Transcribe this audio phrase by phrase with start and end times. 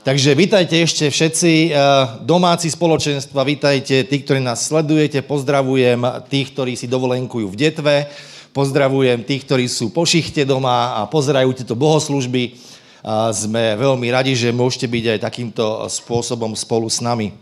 [0.00, 1.74] Takže vítajte ešte všetci eh,
[2.24, 8.08] domáci spoločenstva, vítajte tí, ktorí nás sledujete, pozdravujem tých, ktorí si dovolenkujú v detve,
[8.56, 12.56] pozdravujem tých, ktorí sú po šichte doma a pozerajú tieto bohoslužby.
[13.04, 17.36] A sme veľmi radi, že môžete byť aj takýmto spôsobom spolu s nami.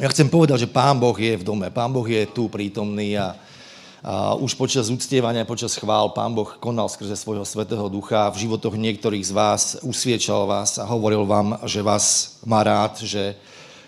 [0.00, 3.36] Ja chcem povedať, že Pán Boh je v dome, Pán Boh je tu prítomný a
[4.36, 9.24] už počas uctievania, počas chvál Pán Boh konal skrze svojho svetého ducha v životoch niektorých
[9.24, 13.32] z vás, usviečal vás a hovoril vám, že vás má rád, že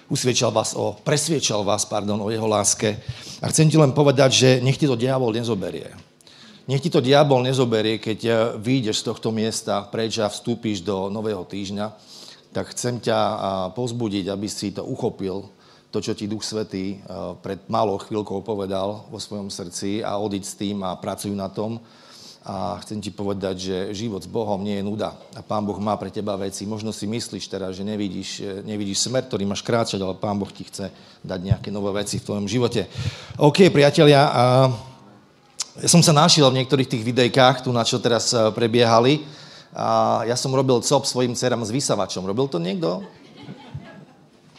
[0.08, 2.96] usviečal vás o, presviečal vás, pardon, o jeho láske.
[3.44, 5.92] A chcem ti len povedať, že nech ti to diabol nezoberie.
[6.64, 11.44] Nech ti to diabol nezoberie, keď vyjdeš z tohto miesta preč a vstúpiš do nového
[11.44, 11.92] týždňa,
[12.56, 13.18] tak chcem ťa
[13.76, 15.52] pozbudiť, aby si to uchopil,
[15.90, 17.00] to, čo ti Duch Svetý eh,
[17.40, 21.80] pred malou chvíľkou povedal vo svojom srdci a odiť s tým a pracujú na tom.
[22.46, 25.18] A chcem ti povedať, že život s Bohom nie je nuda.
[25.34, 26.62] A Pán Boh má pre teba veci.
[26.62, 30.50] Možno si myslíš teraz, že nevidíš, eh, nevidíš smer, ktorý máš kráčať, ale Pán Boh
[30.50, 30.90] ti chce
[31.26, 32.86] dať nejaké nové veci v tvojom živote.
[33.42, 34.42] OK, priatelia, a
[35.76, 39.26] ja som sa našiel v niektorých tých videjkách, tu na čo teraz eh, prebiehali.
[39.76, 42.24] A ja som robil cop svojim dcerám s vysavačom.
[42.24, 43.04] Robil to niekto?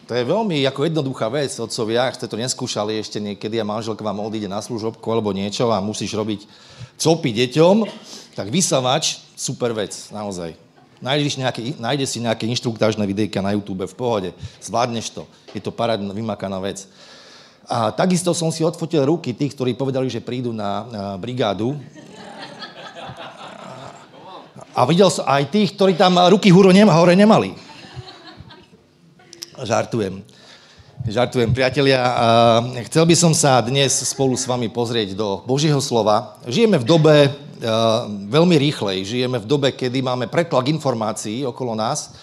[0.08, 4.00] To je veľmi ako jednoduchá vec, otcovia, ak ste to neskúšali ešte niekedy a manželka
[4.08, 6.48] vám odíde na služobku alebo niečo a musíš robiť
[6.96, 7.84] copy deťom,
[8.32, 10.56] tak vysavač, super vec, naozaj.
[11.04, 14.30] Nájdeš, nejaké, nájde si nejaké inštruktážne videjka na YouTube v pohode,
[14.64, 16.88] zvládneš to, je to parádna, vymakaná vec.
[17.68, 21.76] A takisto som si odfotil ruky tých, ktorí povedali, že prídu na, na brigádu.
[24.72, 27.67] A videl som aj tých, ktorí tam ruky hore nemali.
[29.58, 30.22] Žartujem.
[31.10, 31.98] Žartujem, priatelia.
[32.86, 36.38] Chcel by som sa dnes spolu s vami pozrieť do Božieho slova.
[36.46, 37.14] Žijeme v dobe
[38.30, 42.14] veľmi rýchlej, žijeme v dobe, kedy máme pretlak informácií okolo nás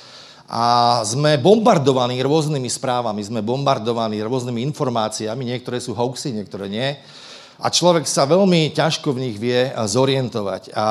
[0.47, 6.95] a sme bombardovaní rôznymi správami, sme bombardovaní rôznymi informáciami, niektoré sú hoaxy, niektoré nie.
[7.59, 10.71] A človek sa veľmi ťažko v nich vie zorientovať.
[10.71, 10.87] A, a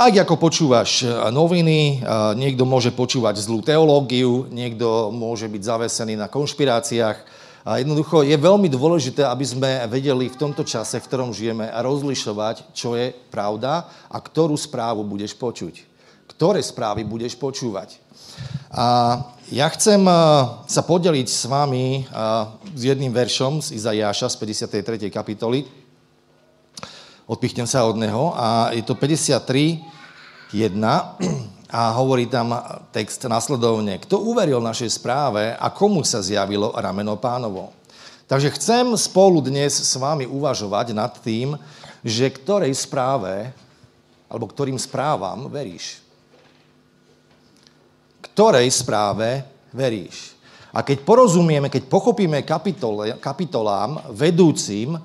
[0.00, 6.16] tak, ako počúvaš e, noviny, e, niekto môže počúvať zlú teológiu, niekto môže byť zavesený
[6.16, 7.20] na konšpiráciách.
[7.68, 12.72] A jednoducho je veľmi dôležité, aby sme vedeli v tomto čase, v ktorom žijeme, rozlišovať,
[12.72, 15.84] čo je pravda a ktorú správu budeš počuť.
[16.32, 18.00] Ktoré správy budeš počúvať.
[18.72, 19.20] A
[19.52, 20.16] ja chcem e,
[20.64, 22.08] sa podeliť s vami
[22.72, 25.12] s jedným veršom z Izajáša z 53.
[25.12, 25.79] kapitoly,
[27.30, 29.78] odpichnem sa od neho a je to 53,
[30.50, 30.82] 1
[31.70, 32.50] a hovorí tam
[32.90, 34.02] text nasledovne.
[34.02, 37.70] Kto uveril našej správe a komu sa zjavilo rameno pánovo?
[38.26, 41.54] Takže chcem spolu dnes s vami uvažovať nad tým,
[42.02, 43.54] že ktorej správe,
[44.26, 46.02] alebo ktorým správam veríš.
[48.22, 50.34] Ktorej správe veríš.
[50.70, 54.98] A keď porozumieme, keď pochopíme kapitole, kapitolám vedúcim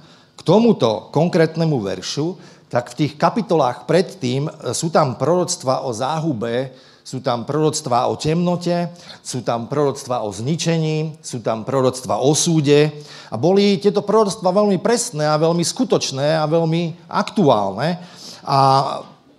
[0.45, 2.37] tomuto konkrétnemu veršu,
[2.69, 6.69] tak v tých kapitolách predtým e, sú tam proroctva o záhube,
[7.05, 8.89] sú tam proroctva o temnote,
[9.21, 12.89] sú tam proroctva o zničení, sú tam proroctva o súde.
[13.29, 18.01] A boli tieto proroctva veľmi presné a veľmi skutočné a veľmi aktuálne.
[18.41, 18.59] A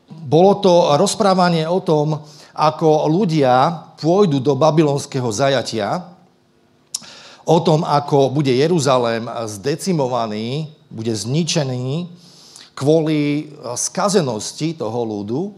[0.07, 2.23] bolo to rozprávanie o tom,
[2.55, 6.07] ako ľudia pôjdu do babylonského zajatia,
[7.47, 12.07] o tom, ako bude Jeruzalém zdecimovaný, bude zničený
[12.77, 15.57] kvôli skazenosti toho ľudu,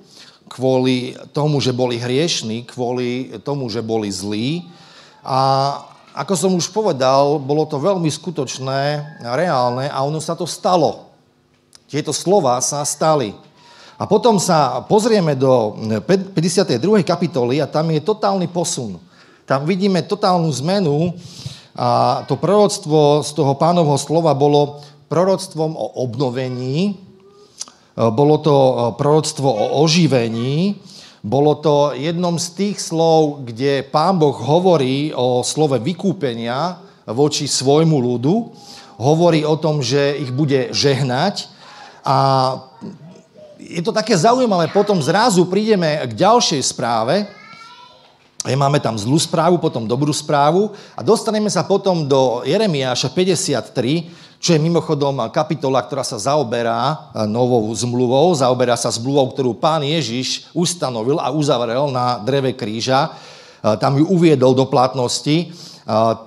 [0.49, 4.65] kvôli tomu, že boli hriešní, kvôli tomu, že boli zlí.
[5.27, 5.39] A
[6.15, 11.11] ako som už povedal, bolo to veľmi skutočné, reálne a ono sa to stalo.
[11.91, 13.35] Tieto slova sa stali.
[13.99, 16.79] A potom sa pozrieme do 52.
[17.03, 18.95] kapitoly a tam je totálny posun.
[19.43, 21.19] Tam vidíme totálnu zmenu
[21.75, 24.79] a to proroctvo z toho pánovho slova bolo
[25.09, 26.95] proroctvom o obnovení, e,
[28.13, 30.77] bolo to e, proroctvo o oživení,
[31.25, 36.79] bolo to jednom z tých slov, kde pán Boh hovorí o slove vykúpenia
[37.11, 38.35] voči svojmu ľudu,
[39.03, 41.51] hovorí o tom, že ich bude žehnať
[42.07, 42.17] a
[43.59, 47.27] je to také zaujímavé, potom zrazu prídeme k ďalšej správe,
[48.47, 54.09] Máme tam zlú správu, potom dobrú správu a dostaneme sa potom do Jeremiáša 53,
[54.39, 59.83] čo je mimochodom kapitola, ktorá sa zaoberá e, novou zmluvou, zaoberá sa zmluvou, ktorú pán
[59.83, 63.11] Ježiš ustanovil a uzavrel na dreve kríža.
[63.11, 65.37] E, tam ju uviedol do platnosti.
[65.43, 65.47] E,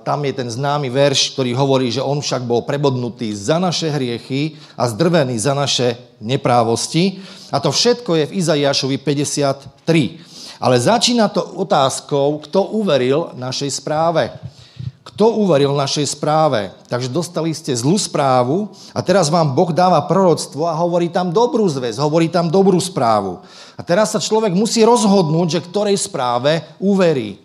[0.04, 4.60] tam je ten známy verš, ktorý hovorí, že on však bol prebodnutý za naše hriechy
[4.76, 7.16] a zdrvený za naše neprávosti.
[7.48, 10.60] A to všetko je v Izaiášovi 53.
[10.60, 14.36] Ale začína to otázkou, kto uveril našej správe.
[15.02, 16.70] Kto uveril našej správe?
[16.86, 21.66] Takže dostali ste zlú správu a teraz vám Boh dáva proroctvo a hovorí tam dobrú
[21.66, 23.42] zväz, hovorí tam dobrú správu.
[23.74, 27.42] A teraz sa človek musí rozhodnúť, že ktorej správe uverí.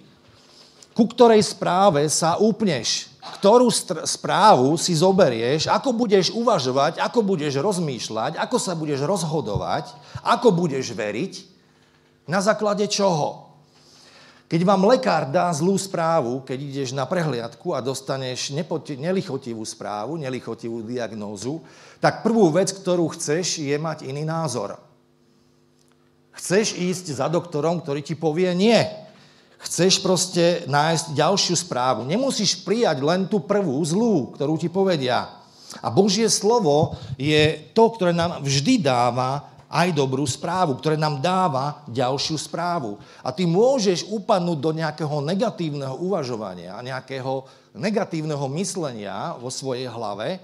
[0.94, 3.68] Ku ktorej správe sa upneš ktorú
[4.08, 9.92] správu si zoberieš, ako budeš uvažovať, ako budeš rozmýšľať, ako sa budeš rozhodovať,
[10.24, 11.34] ako budeš veriť,
[12.28, 13.47] na základe čoho.
[14.48, 18.56] Keď vám lekár dá zlú správu, keď ideš na prehliadku a dostaneš
[18.96, 21.60] nelichotivú správu, nelichotivú diagnózu,
[22.00, 24.80] tak prvú vec, ktorú chceš, je mať iný názor.
[26.32, 29.08] Chceš ísť za doktorom, ktorý ti povie nie
[29.58, 32.06] chceš proste nájsť ďalšiu správu.
[32.06, 35.34] Nemusíš prijať len tú prvú zlú, ktorú ti povedia.
[35.82, 41.84] A Božie slovo je to, ktoré nám vždy dáva aj dobrú správu, ktoré nám dáva
[41.92, 42.96] ďalšiu správu.
[43.20, 47.44] A ty môžeš upadnúť do nejakého negatívneho uvažovania, nejakého
[47.76, 50.40] negatívneho myslenia vo svojej hlave,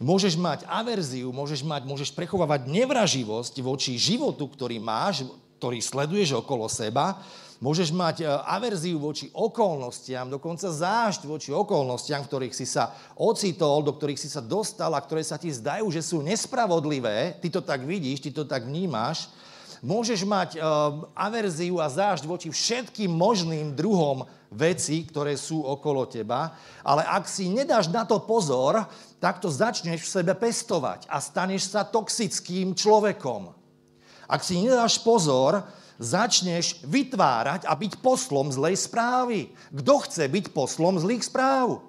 [0.00, 5.28] môžeš mať averziu, môžeš, mať, môžeš prechovávať nevraživosť voči životu, ktorý máš,
[5.60, 7.20] ktorý sleduješ okolo seba
[7.60, 13.84] Môžeš mať e, averziu voči okolnostiam, dokonca zášť voči okolnostiam, v ktorých si sa ocitol,
[13.84, 17.36] do ktorých si sa dostal a ktoré sa ti zdajú, že sú nespravodlivé.
[17.36, 19.28] Ty to tak vidíš, ty to tak vnímaš.
[19.84, 26.52] Môžeš mať uh, averziu a zášť voči všetkým možným druhom veci, ktoré sú okolo teba,
[26.84, 28.84] ale ak si nedáš na to pozor,
[29.20, 33.52] tak to začneš v sebe pestovať a staneš sa toxickým človekom.
[34.28, 35.64] Ak si nedáš pozor,
[36.00, 39.52] začneš vytvárať a byť poslom zlej správy.
[39.68, 41.84] Kto chce byť poslom zlých správ?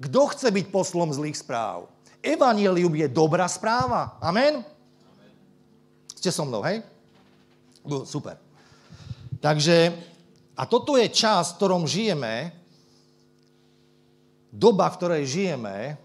[0.00, 1.92] Kto chce byť poslom zlých správ?
[2.24, 4.16] Evangelium je dobrá správa.
[4.16, 4.64] Amen?
[4.64, 6.16] Amen.
[6.16, 6.80] Ste so mnou, hej?
[8.08, 8.40] Super.
[9.42, 9.92] Takže,
[10.56, 12.54] a toto je čas, v ktorom žijeme,
[14.48, 15.98] doba, v ktorej žijeme,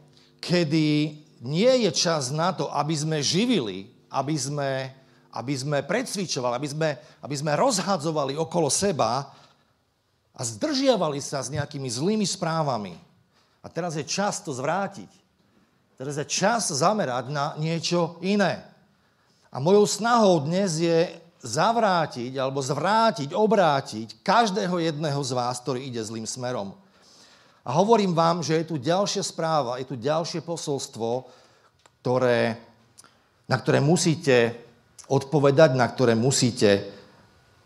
[0.44, 1.14] kedy
[1.46, 4.90] nie je čas na to, aby sme živili, aby sme
[5.38, 6.90] aby sme predsvičovali, aby sme,
[7.22, 9.30] aby sme rozhadzovali okolo seba
[10.34, 12.98] a zdržiavali sa s nejakými zlými správami.
[13.62, 15.10] A teraz je čas to zvrátiť.
[15.98, 18.66] Teraz je čas zamerať na niečo iné.
[19.54, 21.10] A mojou snahou dnes je
[21.42, 26.74] zavrátiť alebo zvrátiť, obrátiť každého jedného z vás, ktorý ide zlým smerom.
[27.62, 31.30] A hovorím vám, že je tu ďalšia správa, je tu ďalšie posolstvo,
[32.02, 32.58] ktoré,
[33.50, 34.67] na ktoré musíte
[35.08, 36.88] odpovedať, na ktoré musíte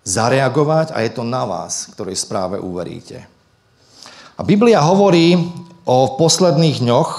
[0.02, 3.26] zareagovať a je to na vás, ktorej správe uveríte.
[4.38, 5.38] A Biblia hovorí
[5.86, 7.10] o posledných dňoch,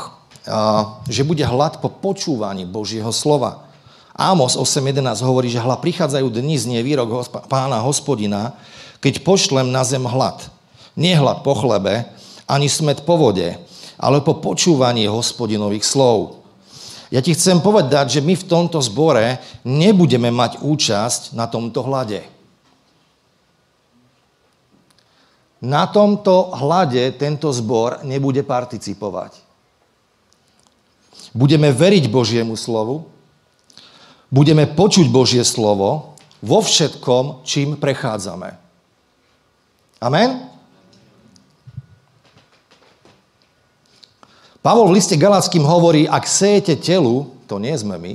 [1.06, 3.70] že bude hlad po počúvaní Božieho slova.
[4.10, 8.58] Ámos 8.11 hovorí, že hla prichádzajú dni znie výrok pána hospodina,
[8.98, 10.50] keď pošlem na zem hlad.
[10.98, 12.10] Nie hlad po chlebe,
[12.50, 13.54] ani smet po vode,
[13.96, 16.41] ale po počúvaní hospodinových slov.
[17.12, 19.36] Ja ti chcem povedať, že my v tomto zbore
[19.68, 22.24] nebudeme mať účasť na tomto hlade.
[25.60, 29.44] Na tomto hlade tento zbor nebude participovať.
[31.36, 33.04] Budeme veriť Božiemu slovu,
[34.32, 38.56] budeme počuť Božie slovo vo všetkom, čím prechádzame.
[40.00, 40.51] Amen?
[44.62, 48.14] Pavol v liste Galackým hovorí, ak sejete telu, to nie sme my,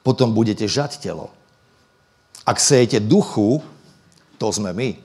[0.00, 1.28] potom budete žať telo.
[2.48, 3.60] Ak sejete duchu,
[4.40, 4.96] to sme my.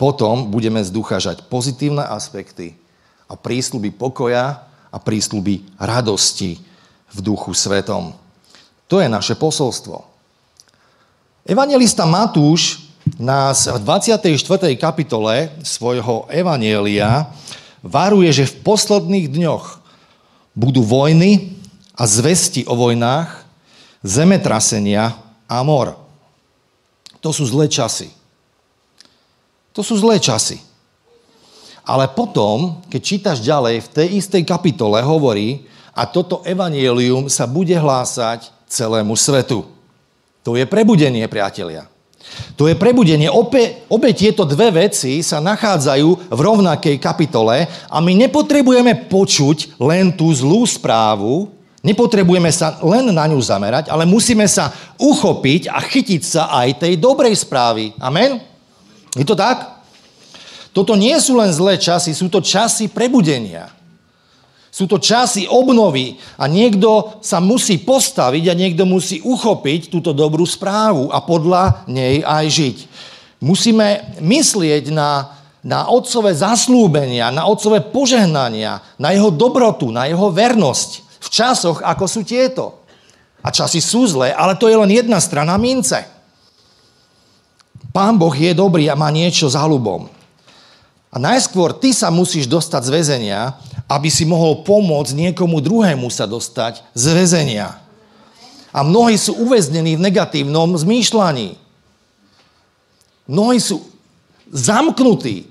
[0.00, 2.76] Potom budeme z ducha žať pozitívne aspekty
[3.28, 6.60] a prísľuby pokoja a prísľuby radosti
[7.12, 8.16] v duchu svetom.
[8.88, 10.04] To je naše posolstvo.
[11.44, 12.88] Evangelista Matúš
[13.20, 14.32] nás v 24.
[14.80, 17.28] kapitole svojho Evanielia
[17.84, 19.84] varuje, že v posledných dňoch
[20.56, 21.52] budú vojny
[21.92, 23.44] a zvesti o vojnách,
[24.00, 25.12] zemetrasenia
[25.44, 26.00] a mor.
[27.20, 28.08] To sú zlé časy.
[29.76, 30.60] To sú zlé časy.
[31.84, 37.76] Ale potom, keď čítaš ďalej, v tej istej kapitole hovorí, a toto evanielium sa bude
[37.76, 39.62] hlásať celému svetu.
[40.42, 41.86] To je prebudenie, priatelia.
[42.54, 43.26] To je prebudenie.
[43.30, 50.14] Obe, obe tieto dve veci sa nachádzajú v rovnakej kapitole a my nepotrebujeme počuť len
[50.14, 51.50] tú zlú správu,
[51.82, 56.94] nepotrebujeme sa len na ňu zamerať, ale musíme sa uchopiť a chytiť sa aj tej
[56.98, 57.90] dobrej správy.
[57.98, 58.38] Amen?
[59.14, 59.84] Je to tak?
[60.74, 63.70] Toto nie sú len zlé časy, sú to časy prebudenia.
[64.74, 70.42] Sú to časy obnovy a niekto sa musí postaviť a niekto musí uchopiť túto dobrú
[70.42, 72.76] správu a podľa nej aj žiť.
[73.38, 75.30] Musíme myslieť na,
[75.62, 82.04] na otcové zaslúbenia, na otcové požehnania, na jeho dobrotu, na jeho vernosť v časoch, ako
[82.10, 82.82] sú tieto.
[83.46, 86.02] A časy sú zlé, ale to je len jedna strana mince.
[87.94, 90.10] Pán Boh je dobrý a má niečo za ľubom.
[91.14, 93.54] A najskôr ty sa musíš dostať z väzenia,
[93.84, 97.76] aby si mohol pomôcť niekomu druhému sa dostať z väzenia.
[98.74, 101.54] A mnohí sú uväznení v negatívnom zmýšľaní.
[103.30, 103.86] Mnohí sú
[104.50, 105.46] zamknutí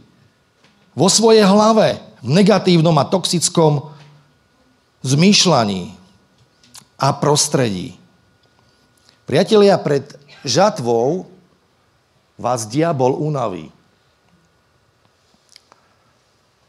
[0.93, 3.89] vo svojej hlave v negatívnom a toxickom
[5.01, 5.95] zmýšľaní
[6.99, 7.95] a prostredí.
[9.23, 10.03] Priatelia, pred
[10.43, 11.31] žatvou
[12.35, 13.71] vás diabol unaví.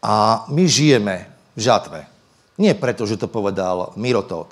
[0.05, 2.01] A my žijeme v žatve.
[2.55, 4.51] Nie preto, že to povedal Mirotot.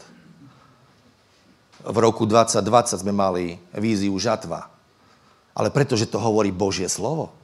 [1.82, 4.71] V roku 2020 sme mali víziu žatva.
[5.52, 7.35] Ale preto, že to hovorí Božie slovo.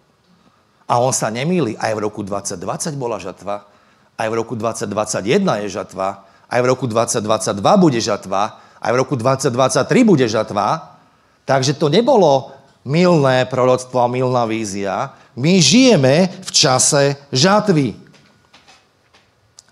[0.89, 1.77] A on sa nemýli.
[1.77, 2.59] Aj v roku 2020
[2.97, 3.69] bola žatva.
[4.17, 6.25] Aj v roku 2021 je žatva.
[6.49, 8.57] Aj v roku 2022 bude žatva.
[8.81, 10.97] Aj v roku 2023 bude žatva.
[11.45, 12.57] Takže to nebolo
[12.89, 15.13] milné proroctvo a milná vízia.
[15.37, 18.08] My žijeme v čase žatvy.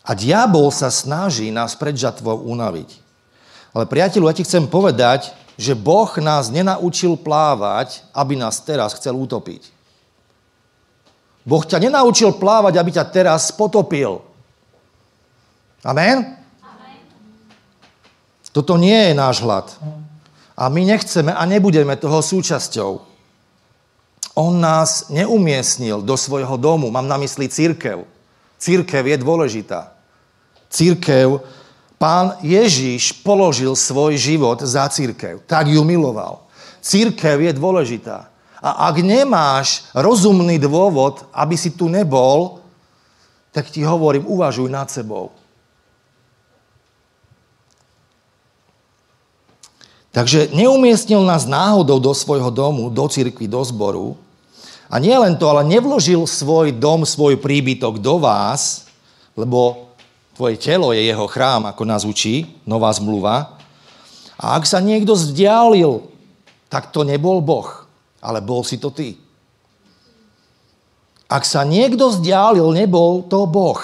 [0.07, 3.03] A diabol sa snaží nás pred žatvou unaviť.
[3.75, 9.19] Ale priateľu, ja ti chcem povedať, že Boh nás nenaučil plávať, aby nás teraz chcel
[9.19, 9.75] utopiť.
[11.43, 14.23] Boh ťa nenaučil plávať, aby ťa teraz potopil.
[15.83, 16.39] Amen?
[18.55, 19.75] Toto nie je náš hlad.
[20.57, 23.05] A my nechceme a nebudeme toho súčasťou.
[24.39, 26.89] On nás neumiestnil do svojho domu.
[26.89, 28.09] Mám na mysli církev.
[28.57, 29.96] Církev je dôležitá
[30.71, 31.41] církev,
[31.99, 35.41] pán Ježíš položil svoj život za církev.
[35.47, 36.45] Tak ju miloval.
[36.81, 38.31] Církev je dôležitá.
[38.63, 42.59] A ak nemáš rozumný dôvod, aby si tu nebol,
[43.53, 45.33] tak ti hovorím, uvažuj nad sebou.
[50.17, 54.17] Takže neumiestnil nás náhodou do svojho domu, do cirkvi, do zboru.
[54.89, 58.89] A nie len to, ale nevložil svoj dom, svoj príbytok do vás,
[59.37, 59.86] lebo
[60.37, 63.57] Tvoje telo je jeho chrám, ako nás učí nová zmluva.
[64.37, 66.05] A ak sa niekto vzdialil,
[66.69, 67.89] tak to nebol Boh,
[68.21, 69.17] ale bol si to ty.
[71.25, 73.81] Ak sa niekto vzdialil, nebol to Boh,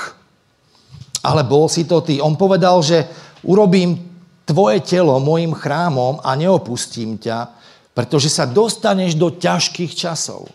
[1.25, 2.21] ale bol si to ty.
[2.21, 3.09] On povedal, že
[3.41, 3.97] urobím
[4.45, 7.49] tvoje telo mojim chrámom a neopustím ťa,
[7.97, 10.53] pretože sa dostaneš do ťažkých časov.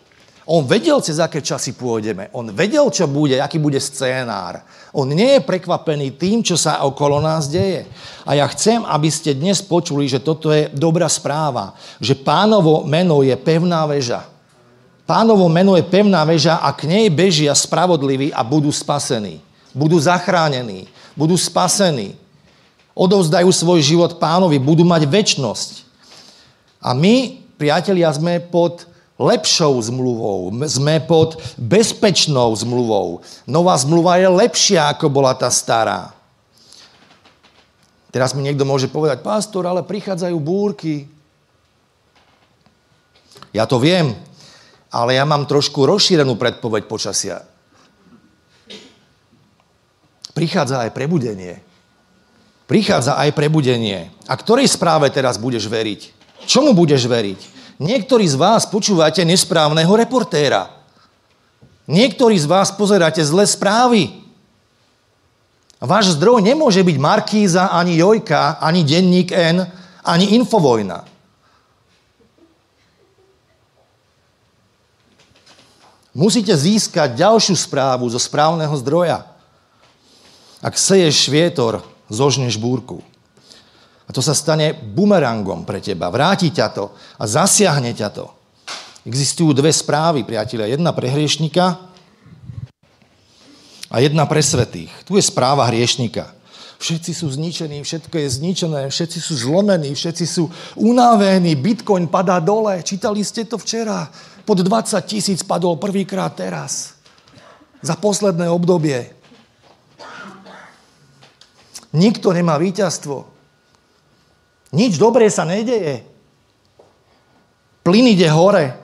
[0.47, 2.31] On vedel, cez aké časy pôjdeme.
[2.31, 4.63] On vedel, čo bude, aký bude scénár.
[4.95, 7.83] On nie je prekvapený tým, čo sa okolo nás deje.
[8.23, 11.75] A ja chcem, aby ste dnes počuli, že toto je dobrá správa.
[11.99, 14.23] Že pánovo meno je pevná väža.
[15.03, 19.43] Pánovo meno je pevná väža a k nej bežia spravodliví a budú spasení.
[19.75, 20.87] Budú zachránení.
[21.11, 22.15] Budú spasení.
[22.95, 24.63] Odovzdajú svoj život pánovi.
[24.63, 25.83] Budú mať väčnosť.
[26.79, 28.87] A my, priatelia, sme pod
[29.17, 33.25] lepšou zmluvou, sme pod bezpečnou zmluvou.
[33.50, 36.13] Nová zmluva je lepšia, ako bola tá stará.
[38.13, 41.09] Teraz mi niekto môže povedať, pastor, ale prichádzajú búrky.
[43.51, 44.13] Ja to viem,
[44.93, 47.43] ale ja mám trošku rozšírenú predpoveď počasia.
[50.38, 51.65] Prichádza aj prebudenie.
[52.69, 54.13] Prichádza aj prebudenie.
[54.29, 56.13] A ktorej správe teraz budeš veriť?
[56.45, 57.56] Čomu budeš veriť?
[57.77, 60.74] Niektorí z vás počúvate nesprávneho reportéra.
[61.86, 64.25] Niektorí z vás pozeráte zlé správy.
[65.77, 69.62] Váš zdroj nemôže byť Markíza, ani Jojka, ani Denník N,
[70.01, 71.05] ani Infovojna.
[76.17, 79.22] Musíte získať ďalšiu správu zo správneho zdroja.
[80.65, 83.05] Ak seješ vietor, zožneš búrku.
[84.07, 86.07] A to sa stane bumerangom pre teba.
[86.07, 88.25] Vráti ťa to a zasiahne ťa to.
[89.03, 90.71] Existujú dve správy, priatelia.
[90.71, 91.65] Jedna pre hriešnika
[93.87, 94.91] a jedna pre svetých.
[95.03, 96.35] Tu je správa hriešnika.
[96.77, 100.45] Všetci sú zničení, všetko je zničené, všetci sú zlomení, všetci sú
[100.77, 102.85] unavení, bitcoin padá dole.
[102.85, 104.05] Čítali ste to včera?
[104.45, 106.95] Pod 20 tisíc padol prvýkrát teraz.
[107.81, 109.09] Za posledné obdobie.
[111.97, 113.37] Nikto nemá víťazstvo.
[114.75, 116.03] Nič dobré sa nedeje.
[117.88, 118.75] Plyn ide hore.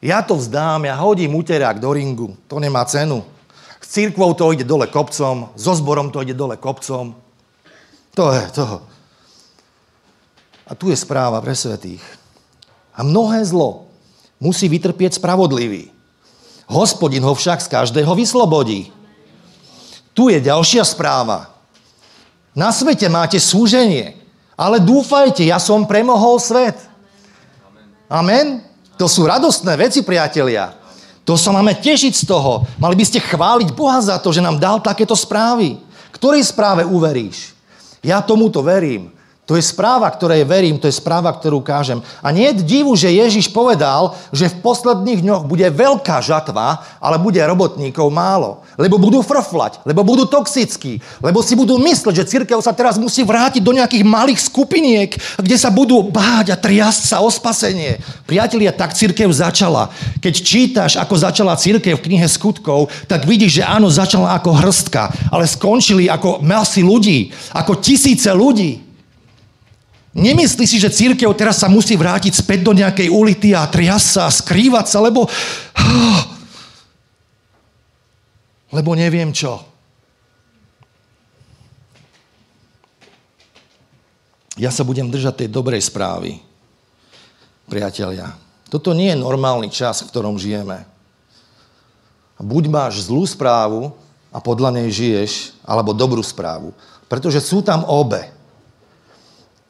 [0.00, 2.32] Ja to vzdám, ja hodím uterák do ringu.
[2.48, 3.20] To nemá cenu.
[3.80, 7.12] S církvou to ide dole kopcom, so zborom to ide dole kopcom.
[8.16, 8.80] To je toho.
[10.64, 12.00] A tu je správa pre svetých.
[12.96, 13.92] A mnohé zlo
[14.40, 15.92] musí vytrpieť spravodlivý.
[16.70, 18.88] Hospodin ho však z každého vyslobodí.
[20.14, 21.52] Tu je ďalšia správa.
[22.56, 24.19] Na svete máte súženie,
[24.60, 26.76] ale dúfajte, ja som premohol svet.
[28.12, 28.60] Amen?
[29.00, 30.76] To sú radostné veci, priatelia.
[31.24, 32.68] To sa máme tešiť z toho.
[32.76, 35.80] Mali by ste chváliť Boha za to, že nám dal takéto správy.
[36.12, 37.56] Ktorej správe uveríš?
[38.04, 39.08] Ja tomuto verím.
[39.50, 41.98] To je správa, ktorej verím, to je správa, ktorú kážem.
[42.22, 47.18] A nie je divu, že Ježiš povedal, že v posledných dňoch bude veľká žatva, ale
[47.18, 48.62] bude robotníkov málo.
[48.78, 53.26] Lebo budú frflať, lebo budú toxickí, lebo si budú mysleť, že církev sa teraz musí
[53.26, 57.98] vrátiť do nejakých malých skupiniek, kde sa budú báť a triasť sa o spasenie.
[58.30, 59.90] Priatelia, tak církev začala.
[60.22, 65.10] Keď čítaš, ako začala církev v knihe skutkov, tak vidíš, že áno, začala ako hrstka,
[65.34, 68.89] ale skončili ako masy ľudí, ako tisíce ľudí.
[70.10, 74.22] Nemyslí si, že církev teraz sa musí vrátiť späť do nejakej ulity a triasť sa
[74.26, 75.26] a skrývať sa, lebo...
[78.70, 79.66] Lebo neviem čo.
[84.54, 86.38] Ja sa budem držať tej dobrej správy,
[87.66, 88.30] priatelia.
[88.70, 90.86] Toto nie je normálny čas, v ktorom žijeme.
[92.38, 93.90] Buď máš zlú správu
[94.30, 96.70] a podľa nej žiješ, alebo dobrú správu.
[97.10, 98.30] Pretože sú tam obe.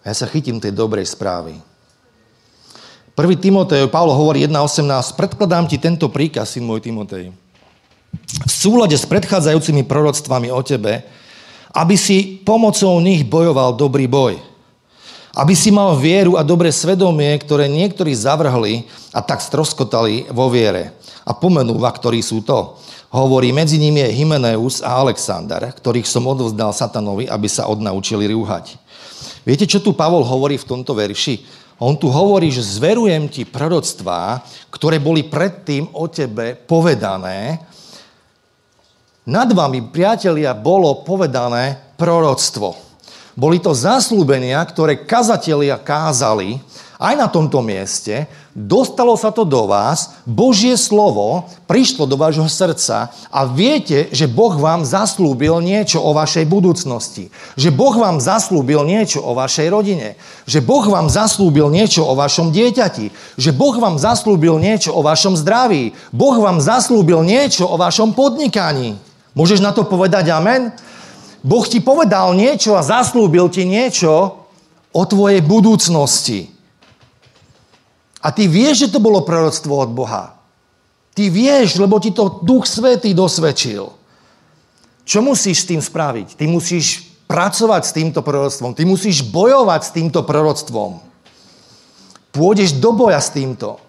[0.00, 1.61] Ja sa chytím tej dobrej správy.
[3.12, 3.21] 1.
[3.37, 7.28] Timotej, Pavlo hovorí 1.18, predkladám ti tento príkaz, syn môj Timotej.
[8.49, 11.04] V súlade s predchádzajúcimi proroctvami o tebe,
[11.76, 14.40] aby si pomocou nich bojoval dobrý boj.
[15.37, 20.97] Aby si mal vieru a dobré svedomie, ktoré niektorí zavrhli a tak stroskotali vo viere.
[21.23, 22.80] A pomenúva, ktorí sú to.
[23.12, 28.75] Hovorí, medzi nimi je Hymeneus a Alexander, ktorých som odovzdal satanovi, aby sa odnaučili rúhať.
[29.44, 31.40] Viete, čo tu Pavol hovorí v tomto verši?
[31.81, 37.57] On tu hovorí, že zverujem ti proroctvá, ktoré boli predtým o tebe povedané.
[39.24, 42.76] Nad vami, priatelia, bolo povedané proroctvo.
[43.33, 46.61] Boli to zaslúbenia, ktoré kazatelia kázali
[47.01, 53.09] aj na tomto mieste, dostalo sa to do vás, Božie slovo prišlo do vášho srdca
[53.33, 57.33] a viete, že Boh vám zaslúbil niečo o vašej budúcnosti.
[57.57, 60.21] Že Boh vám zaslúbil niečo o vašej rodine.
[60.45, 63.09] Že Boh vám zaslúbil niečo o vašom dieťati.
[63.41, 65.97] Že Boh vám zaslúbil niečo o vašom zdraví.
[66.13, 69.01] Boh vám zaslúbil niečo o vašom podnikaní.
[69.33, 70.69] Môžeš na to povedať amen?
[71.41, 74.37] Boh ti povedal niečo a zaslúbil ti niečo
[74.93, 76.60] o tvojej budúcnosti.
[78.20, 80.37] A ty vieš, že to bolo proroctvo od Boha.
[81.16, 83.88] Ty vieš, lebo ti to Duch Svetý dosvedčil.
[85.04, 86.38] Čo musíš s tým spraviť?
[86.38, 88.76] Ty musíš pracovať s týmto proroctvom.
[88.76, 91.02] Ty musíš bojovať s týmto proroctvom.
[92.30, 93.83] Pôjdeš do boja s týmto.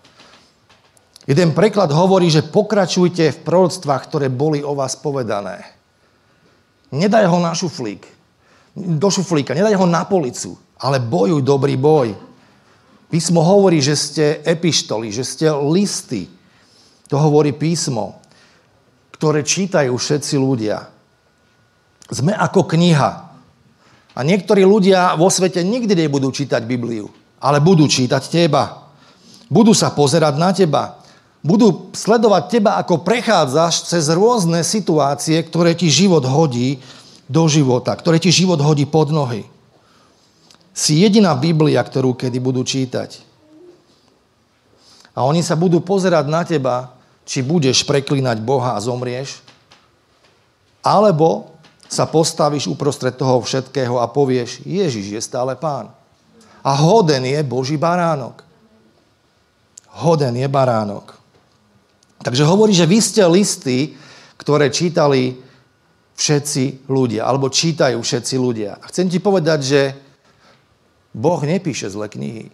[1.30, 5.62] Jeden preklad hovorí, že pokračujte v proroctvách, ktoré boli o vás povedané.
[6.90, 8.04] Nedaj ho na šuflík,
[8.76, 12.18] do šuflíka, nedaj ho na policu, ale bojuj dobrý boj.
[13.12, 16.32] Písmo hovorí, že ste epištoly, že ste listy.
[17.12, 18.24] To hovorí písmo,
[19.12, 20.88] ktoré čítajú všetci ľudia.
[22.08, 23.12] Sme ako kniha.
[24.16, 27.12] A niektorí ľudia vo svete nikdy nebudú čítať Bibliu,
[27.44, 28.88] ale budú čítať teba.
[29.52, 31.04] Budú sa pozerať na teba.
[31.44, 36.80] Budú sledovať teba, ako prechádzaš cez rôzne situácie, ktoré ti život hodí
[37.28, 39.44] do života, ktoré ti život hodí pod nohy.
[40.72, 43.20] Si jediná Biblia, ktorú kedy budú čítať.
[45.12, 46.96] A oni sa budú pozerať na teba,
[47.28, 49.44] či budeš preklínať Boha a zomrieš,
[50.82, 51.52] alebo
[51.92, 55.92] sa postavíš uprostred toho všetkého a povieš, Ježiš je stále pán.
[56.64, 58.48] A hoden je Boží baránok.
[60.00, 61.12] Hoden je baránok.
[62.24, 64.00] Takže hovorí, že vy ste listy,
[64.40, 65.36] ktoré čítali
[66.16, 68.80] všetci ľudia, alebo čítajú všetci ľudia.
[68.80, 69.82] A chcem ti povedať, že
[71.12, 72.52] Boh nepíše zlé knihy.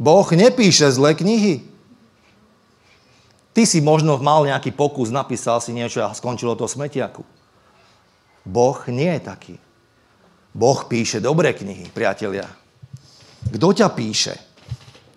[0.00, 1.64] Boh nepíše zlé knihy.
[3.52, 7.22] Ty si možno mal nejaký pokus, napísal si niečo a skončilo to v smetiaku.
[8.46, 9.56] Boh nie je taký.
[10.56, 12.48] Boh píše dobré knihy, priatelia.
[13.50, 14.34] Kto ťa píše?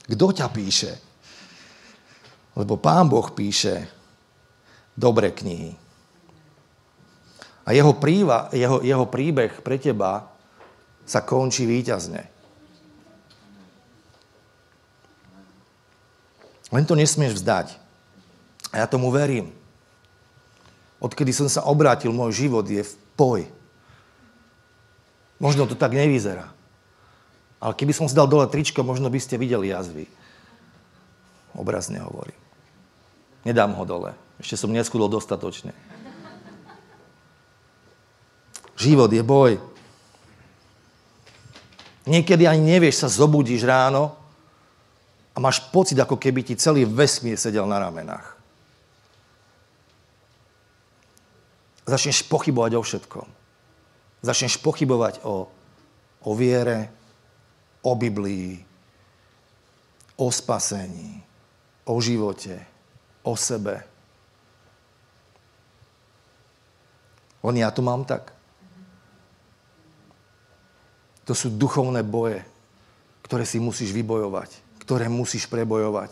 [0.04, 0.92] Kto ťa píše?
[2.60, 3.88] Lebo Pán Boh píše
[4.94, 5.74] dobré knihy.
[7.64, 10.33] A jeho, príva, jeho, jeho príbeh pre teba
[11.04, 12.34] sa končí výťazne.
[16.74, 17.78] Len to nesmieš vzdať.
[18.74, 19.54] A ja tomu verím.
[20.98, 23.42] odkedy som sa obrátil, môj život je v poj.
[25.38, 26.50] Možno to tak nevyzerá.
[27.60, 30.08] Ale keby som si dal dole tričko, možno by ste videli jazvy.
[31.54, 32.40] Obrazne hovorím.
[33.46, 34.16] Nedám ho dole.
[34.40, 35.76] Ešte som neskudol dostatočne.
[38.80, 39.52] Život je boj.
[42.04, 44.12] Niekedy ani nevieš, sa zobudíš ráno
[45.32, 48.36] a máš pocit, ako keby ti celý vesmír sedel na ramenách.
[51.88, 53.28] Začneš pochybovať o všetkom.
[54.24, 55.48] Začneš pochybovať o,
[56.24, 56.92] o viere,
[57.84, 58.64] o Biblii,
[60.16, 61.20] o spasení,
[61.84, 62.56] o živote,
[63.24, 63.84] o sebe.
[67.44, 68.32] On ja to mám tak.
[71.28, 72.44] To sú duchovné boje,
[73.24, 76.12] ktoré si musíš vybojovať, ktoré musíš prebojovať.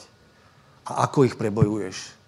[0.88, 2.22] A ako ich prebojuješ?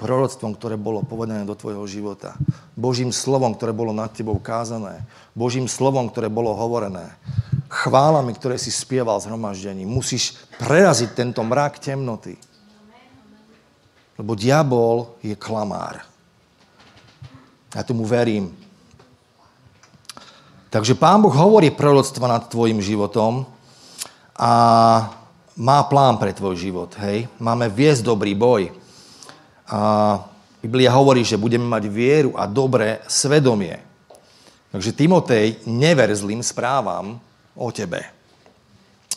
[0.00, 2.32] proroctvom, ktoré bolo povedané do tvojho života.
[2.72, 5.04] Božím slovom, ktoré bolo nad tebou kázané.
[5.36, 7.12] Božím slovom, ktoré bolo hovorené.
[7.68, 9.84] Chválami, ktoré si spieval zhromaždení.
[9.84, 12.40] Musíš preraziť tento mrak temnoty.
[14.16, 16.00] Lebo diabol je klamár.
[17.76, 18.56] Ja tomu verím.
[20.70, 23.42] Takže Pán Boh hovorí proroctva nad tvojim životom
[24.38, 24.52] a
[25.58, 26.94] má plán pre tvoj život.
[27.02, 27.26] Hej?
[27.42, 28.70] Máme viesť dobrý boj.
[29.66, 29.78] A
[30.62, 33.82] Biblia hovorí, že budeme mať vieru a dobré svedomie.
[34.70, 37.18] Takže Timotej, never zlým správam
[37.58, 38.06] o tebe.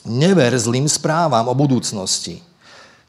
[0.10, 2.42] Never zlým správam o budúcnosti.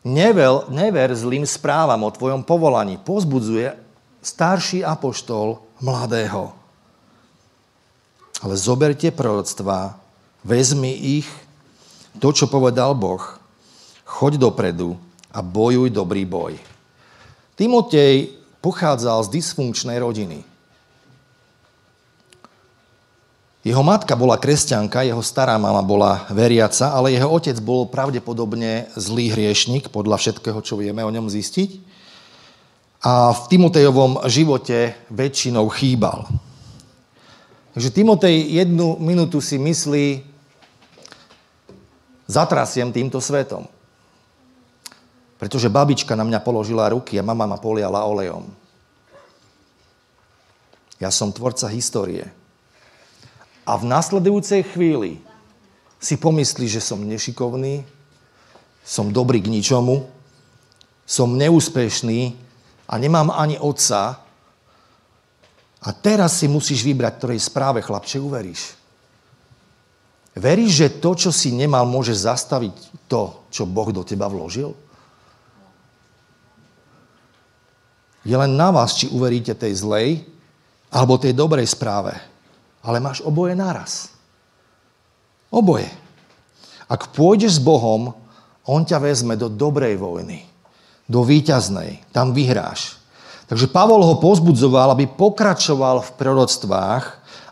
[0.05, 3.01] Never, never zlým správam o tvojom povolaní.
[3.01, 3.73] Pozbudzuje
[4.21, 6.64] starší apoštol mladého.
[8.45, 9.97] Ale zoberte proroctvá,
[10.45, 11.29] vezmi ich,
[12.21, 13.41] to, čo povedal Boh,
[14.05, 15.01] choď dopredu
[15.33, 16.61] a bojuj dobrý boj.
[17.57, 20.45] Timotej pochádzal z dysfunkčnej rodiny.
[23.65, 29.33] Jeho matka bola kresťanka, jeho stará mama bola veriaca, ale jeho otec bol pravdepodobne zlý
[29.33, 31.81] hriešnik, podľa všetkého, čo vieme o ňom zistiť.
[33.01, 36.29] A v Timotejovom živote väčšinou chýbal.
[37.75, 40.23] Takže Timotej jednu minútu si myslí,
[42.31, 43.67] zatrasiem týmto svetom.
[45.37, 48.47] Pretože babička na mňa položila ruky a mama ma poliala olejom.
[51.03, 52.31] Ja som tvorca histórie.
[53.67, 55.21] A v nasledujúcej chvíli
[56.01, 57.85] si pomyslí, že som nešikovný,
[58.85, 60.09] som dobrý k ničomu,
[61.05, 62.37] som neúspešný
[62.89, 64.24] a nemám ani otca.
[65.85, 68.73] A teraz si musíš vybrať, ktorej správe, chlapče, uveríš.
[70.35, 74.73] Veríš, že to, čo si nemal, môže zastaviť to, čo Boh do teba vložil?
[78.25, 80.09] Je len na vás, či uveríte tej zlej
[80.89, 82.17] alebo tej dobrej správe.
[82.81, 84.09] Ale máš oboje naraz.
[85.53, 85.87] Oboje.
[86.89, 88.17] Ak pôjdeš s Bohom,
[88.65, 90.49] On ťa vezme do dobrej vojny.
[91.05, 92.01] Do víťaznej.
[92.17, 92.97] Tam vyhráš.
[93.45, 97.05] Takže Pavol ho pozbudzoval, aby pokračoval v proroctvách,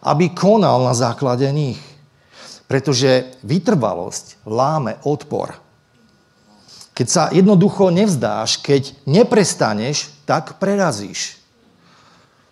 [0.02, 1.80] aby konal na základe nich.
[2.64, 5.52] Pretože vytrvalosť láme odpor.
[6.92, 11.40] Keď sa jednoducho nevzdáš, keď neprestaneš, tak prerazíš.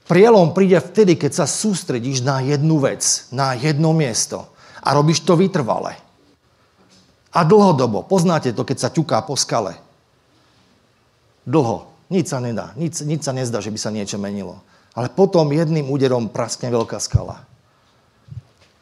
[0.08, 4.50] Prielom príde vtedy, keď sa sústredíš na jednu vec, na jedno miesto
[4.82, 5.94] a robíš to vytrvale.
[7.30, 8.02] A dlhodobo.
[8.02, 9.78] Poznáte to, keď sa ťuká po skale.
[11.46, 11.89] Dlho.
[12.10, 12.74] Nič sa nedá.
[12.74, 14.58] Nič, nič sa nezdá, že by sa niečo menilo.
[14.98, 17.46] Ale potom jedným úderom praskne veľká skala.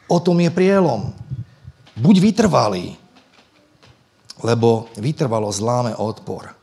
[0.09, 1.13] O tom je prielom.
[1.93, 2.97] Buď vytrvalý,
[4.41, 6.57] lebo vytrvalo zláme odpor.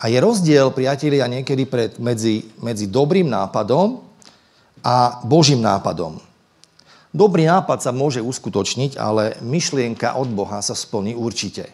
[0.00, 4.00] A je rozdiel, priatelia, niekedy pred, medzi, medzi dobrým nápadom
[4.80, 6.18] a Božím nápadom.
[7.12, 11.68] Dobrý nápad sa môže uskutočniť, ale myšlienka od Boha sa splní určite.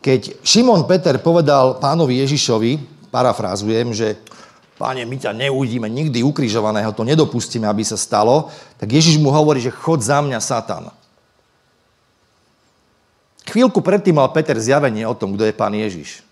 [0.00, 2.80] Keď Šimon Peter povedal pánovi Ježišovi,
[3.12, 4.16] parafrázujem, že
[4.80, 8.48] páne, my ťa neuvidíme nikdy ukrižovaného, to nedopustíme, aby sa stalo,
[8.80, 10.88] tak Ježiš mu hovorí, že chod za mňa, Satan.
[13.44, 16.24] Chvíľku predtým mal Peter zjavenie o tom, kto je pán Ježiš.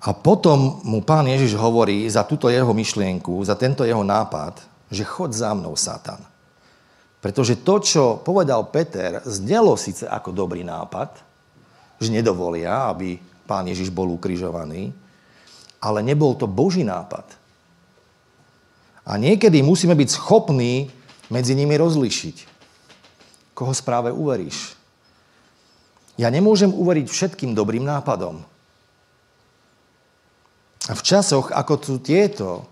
[0.00, 4.56] A potom mu pán Ježiš hovorí za túto jeho myšlienku, za tento jeho nápad,
[4.88, 6.29] že chod za mnou, Satan.
[7.20, 11.20] Pretože to, čo povedal Peter, znelo síce ako dobrý nápad,
[12.00, 14.92] že nedovolia, aby pán Ježiš bol ukrižovaný,
[15.84, 17.28] ale nebol to Boží nápad.
[19.04, 20.88] A niekedy musíme byť schopní
[21.28, 22.50] medzi nimi rozlišiť
[23.60, 24.72] koho správe uveríš.
[26.16, 28.40] Ja nemôžem uveriť všetkým dobrým nápadom.
[30.88, 32.64] A v časoch, ako sú tieto,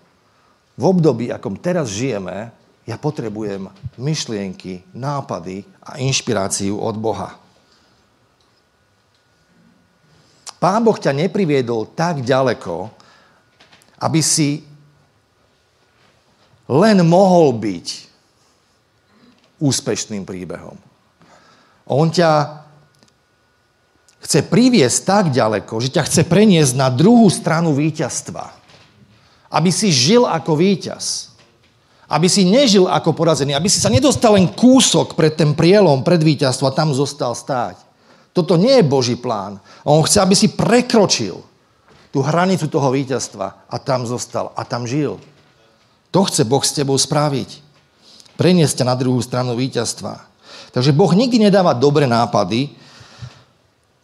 [0.80, 2.48] v období, akom teraz žijeme,
[2.88, 3.68] ja potrebujem
[4.00, 7.36] myšlienky, nápady a inšpiráciu od Boha.
[10.56, 12.88] Pán Boh ťa nepriviedol tak ďaleko,
[14.00, 14.64] aby si
[16.64, 17.86] len mohol byť
[19.60, 20.80] úspešným príbehom.
[21.92, 22.64] On ťa
[24.24, 28.48] chce priviesť tak ďaleko, že ťa chce preniesť na druhú stranu víťazstva.
[29.52, 31.36] Aby si žil ako víťaz.
[32.08, 36.18] Aby si nežil ako porazený, aby si sa nedostal len kúsok pred ten prielom, pred
[36.24, 37.76] víťazstvo a tam zostal stáť.
[38.32, 39.60] Toto nie je Boží plán.
[39.84, 41.36] On chce, aby si prekročil
[42.08, 45.20] tú hranicu toho víťazstva a tam zostal a tam žil.
[46.08, 47.60] To chce Boh s tebou spraviť.
[48.40, 50.24] Preniesť ťa na druhú stranu víťazstva.
[50.72, 52.72] Takže Boh nikdy nedáva dobré nápady,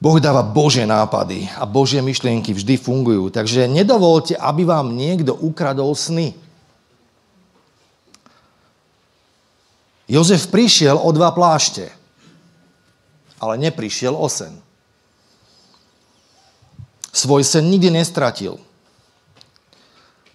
[0.05, 3.33] Boh dáva Božie nápady a Božie myšlienky vždy fungujú.
[3.33, 6.37] Takže nedovolte, aby vám niekto ukradol sny.
[10.05, 11.89] Jozef prišiel o dva plášte,
[13.41, 14.53] ale neprišiel o sen.
[17.15, 18.61] Svoj sen nikdy nestratil.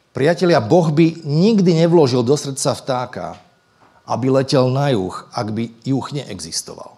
[0.09, 3.27] Priatelia, Boh by nikdy nevložil do srdca vtáka,
[4.09, 6.97] aby letel na juh, ak by juh neexistoval.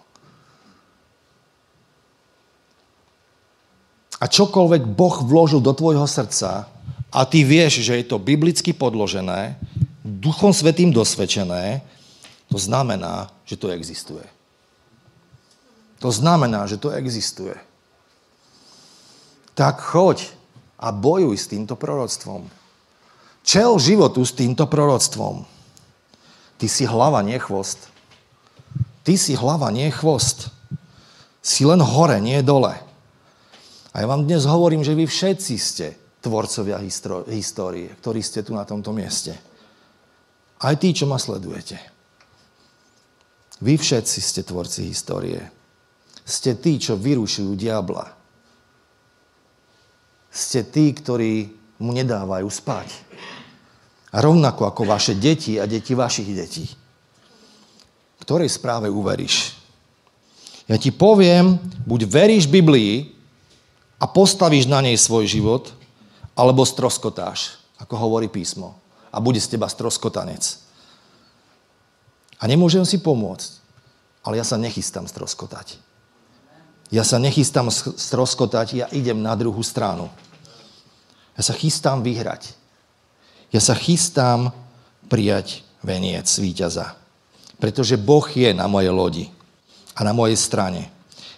[4.22, 6.70] A čokoľvek Boh vložil do tvojho srdca
[7.12, 9.60] a ty vieš, že je to biblicky podložené,
[10.02, 11.82] Duchom Svetým dosvedčené,
[12.52, 14.28] to znamená, že to existuje.
[16.04, 17.56] To znamená, že to existuje.
[19.56, 20.28] Tak choď
[20.76, 22.44] a bojuj s týmto proroctvom.
[23.40, 25.48] Čel životu s týmto proroctvom.
[26.60, 27.88] Ty si hlava, nie chvost.
[29.02, 30.52] Ty si hlava, nie chvost.
[31.40, 32.76] Si len hore, nie dole.
[33.96, 35.86] A ja vám dnes hovorím, že vy všetci ste
[36.20, 36.78] tvorcovia
[37.32, 39.34] histórie, ktorí ste tu na tomto mieste.
[40.62, 42.01] Aj tí, čo ma sledujete.
[43.62, 45.38] Vy všetci ste tvorci histórie.
[46.26, 48.10] Ste tí, čo vyrušujú diabla.
[50.34, 52.90] Ste tí, ktorí mu nedávajú spať.
[54.10, 56.66] A rovnako ako vaše deti a deti vašich detí.
[58.18, 59.54] Ktorej správe uveríš?
[60.66, 63.14] Ja ti poviem, buď veríš Biblii
[63.98, 65.70] a postavíš na nej svoj život,
[66.34, 68.74] alebo stroskotáš, ako hovorí písmo.
[69.12, 70.61] A bude z teba stroskotanec.
[72.42, 73.62] A nemôžem si pomôcť.
[74.26, 75.78] Ale ja sa nechystám stroskotať.
[76.90, 80.10] Ja sa nechystám stroskotať, ja idem na druhú stranu.
[81.38, 82.52] Ja sa chystám vyhrať.
[83.54, 84.50] Ja sa chystám
[85.06, 86.98] prijať veniec víťaza.
[87.62, 89.26] Pretože Boh je na mojej lodi
[89.94, 90.90] a na mojej strane.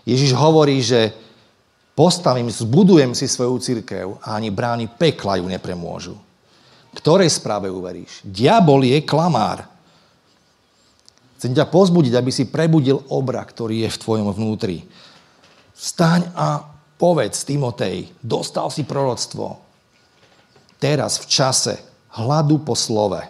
[0.09, 1.12] Ježiš hovorí, že
[1.93, 6.17] postavím, zbudujem si svoju církev a ani brány pekla ju nepremôžu.
[6.95, 8.23] Ktorej správe uveríš?
[8.25, 9.74] Diabol je klamár.
[11.44, 14.88] Chcem ťa pozbudiť, aby si prebudil obra, ktorý je v tvojom vnútri.
[15.76, 16.64] Vstaň a
[16.96, 19.61] povedz, Timotej, dostal si proroctvo.
[20.80, 21.85] Teraz v čase
[22.16, 23.20] hladu po slove,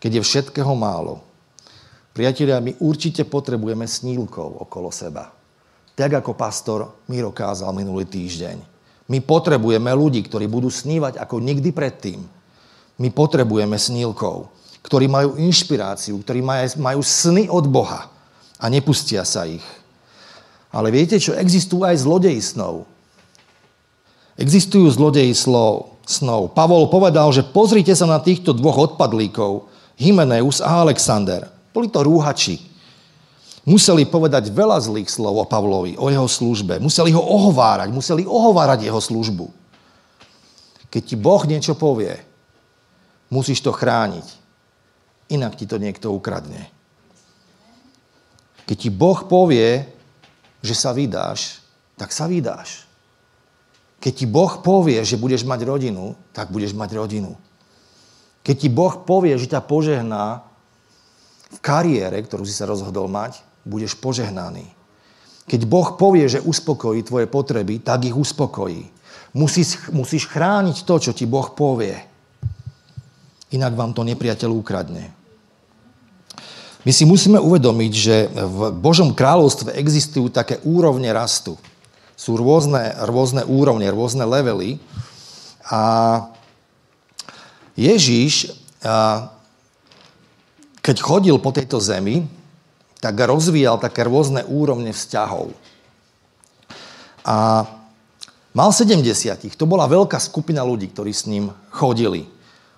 [0.00, 1.20] keď je všetkého málo.
[2.16, 5.28] Priatelia, my určite potrebujeme snílkov okolo seba.
[5.92, 8.56] Tak ako pastor Miro kázal minulý týždeň.
[9.12, 12.24] My potrebujeme ľudí, ktorí budú snívať ako nikdy predtým.
[12.96, 14.48] My potrebujeme snílkov
[14.84, 16.44] ktorí majú inšpiráciu, ktorí
[16.76, 18.12] majú sny od Boha
[18.60, 19.64] a nepustia sa ich.
[20.68, 21.32] Ale viete čo?
[21.32, 22.84] Existujú aj zlodeji snov.
[24.36, 26.52] Existujú zlodeji slov, snov.
[26.52, 31.48] Pavol povedal, že pozrite sa na týchto dvoch odpadlíkov, Hymeneus a Alexander.
[31.72, 32.60] Boli to rúhači.
[33.64, 36.76] Museli povedať veľa zlých slov o Pavlovi, o jeho službe.
[36.82, 39.48] Museli ho ohovárať, museli ohovárať jeho službu.
[40.92, 42.12] Keď ti Boh niečo povie,
[43.32, 44.43] musíš to chrániť
[45.34, 46.70] inak ti to niekto ukradne.
[48.64, 49.84] Keď ti Boh povie,
[50.64, 51.60] že sa vydáš,
[52.00, 52.88] tak sa vydáš.
[54.00, 57.36] Keď ti Boh povie, že budeš mať rodinu, tak budeš mať rodinu.
[58.44, 60.44] Keď ti Boh povie, že ťa požehná
[61.48, 64.68] v kariére, ktorú si sa rozhodol mať, budeš požehnaný.
[65.44, 68.92] Keď Boh povie, že uspokojí tvoje potreby, tak ich uspokojí.
[69.36, 71.96] Musíš, musíš chrániť to, čo ti Boh povie.
[73.52, 75.23] Inak vám to nepriateľ ukradne.
[76.84, 81.56] My si musíme uvedomiť, že v Božom kráľovstve existujú také úrovne rastu.
[82.12, 84.76] Sú rôzne, rôzne úrovne, rôzne levely.
[85.68, 85.80] A
[87.74, 88.52] Ježíš,
[90.84, 92.28] keď chodil po tejto zemi,
[93.00, 95.56] tak rozvíjal také rôzne úrovne vzťahov.
[97.24, 97.64] A
[98.54, 99.58] Mal 70.
[99.58, 102.30] To bola veľká skupina ľudí, ktorí s ním chodili.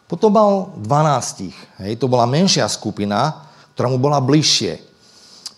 [0.08, 1.52] Potom mal 12.
[1.84, 3.44] Hej, to bola menšia skupina,
[3.76, 4.80] ktorá mu bola bližšie.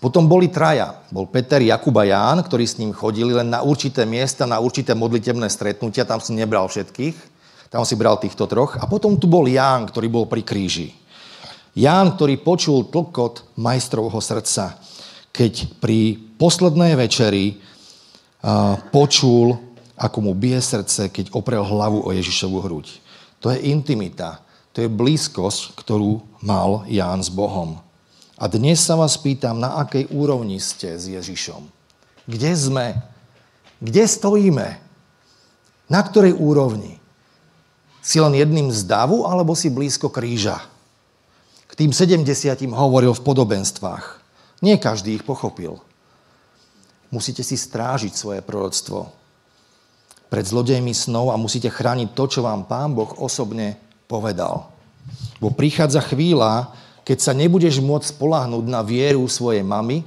[0.02, 0.98] Potom boli traja.
[1.14, 4.94] Bol Peter, Jakub a Ján, ktorí s ním chodili len na určité miesta, na určité
[4.98, 6.02] modlitebné stretnutia.
[6.02, 7.14] Tam si nebral všetkých.
[7.70, 8.74] Tam si bral týchto troch.
[8.78, 10.94] A potom tu bol Ján, ktorý bol pri kríži.
[11.78, 14.82] Ján, ktorý počul tlkot majstrovho srdca,
[15.30, 17.62] keď pri poslednej večeri
[18.90, 19.54] počul
[19.98, 22.86] ako mu bije srdce, keď oprel hlavu o Ježišovu hruď.
[23.42, 27.82] To je intimita, to je blízkosť, ktorú mal Ján s Bohom.
[28.38, 31.58] A dnes sa vás pýtam, na akej úrovni ste s Ježišom?
[32.30, 32.94] Kde sme?
[33.82, 34.78] Kde stojíme?
[35.90, 37.02] Na ktorej úrovni?
[37.98, 40.62] Si len jedným z davu, alebo si blízko kríža?
[41.66, 42.22] K tým 70
[42.70, 44.22] hovoril v podobenstvách.
[44.62, 45.82] Nie každý ich pochopil.
[47.10, 49.10] Musíte si strážiť svoje proroctvo
[50.30, 54.70] pred zlodejmi snov a musíte chrániť to, čo vám Pán Boh osobne povedal.
[55.42, 56.70] Bo prichádza chvíľa,
[57.08, 60.04] keď sa nebudeš môcť spolahnúť na vieru svojej mamy,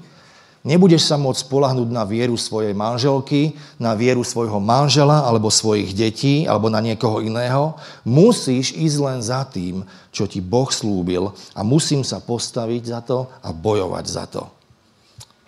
[0.61, 6.45] nebudeš sa môcť spolahnúť na vieru svojej manželky, na vieru svojho manžela alebo svojich detí
[6.45, 7.73] alebo na niekoho iného.
[8.05, 9.81] Musíš ísť len za tým,
[10.13, 14.45] čo ti Boh slúbil a musím sa postaviť za to a bojovať za to.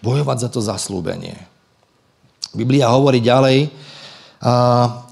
[0.01, 1.37] Bojovať za to zaslúbenie.
[2.49, 3.69] Biblia hovorí ďalej,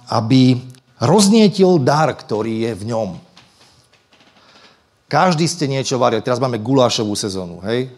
[0.09, 0.57] aby
[0.97, 3.09] roznietil dar, ktorý je v ňom.
[5.11, 6.23] Každý ste niečo varili.
[6.23, 7.91] Teraz máme gulášovú sezónu, hej?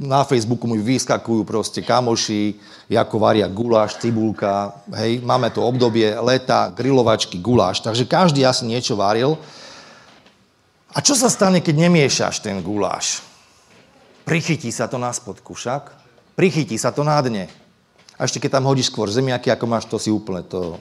[0.00, 2.56] Na Facebooku mi vyskakujú proste kamoši,
[2.88, 5.20] ako varia guláš, cibulka, hej?
[5.20, 7.84] Máme to obdobie leta, grilovačky, guláš.
[7.84, 9.36] Takže každý asi niečo varil.
[10.96, 13.20] A čo sa stane, keď nemiešaš ten guláš?
[14.24, 15.92] Prichytí sa to na spodku však.
[16.32, 17.44] Prichytí sa to na dne.
[18.16, 20.80] A ešte keď tam hodíš skôr zemiaky, ako máš, to si úplne to...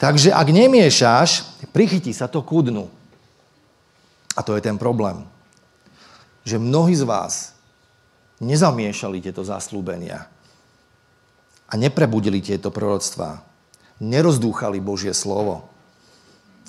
[0.00, 2.88] Takže ak nemiešaš, prichytí sa to ku dnu.
[4.32, 5.28] A to je ten problém.
[6.48, 7.52] Že mnohí z vás
[8.40, 10.24] nezamiešali tieto zaslúbenia
[11.68, 13.44] a neprebudili tieto proroctvá.
[14.00, 15.68] Nerozdúchali Božie slovo.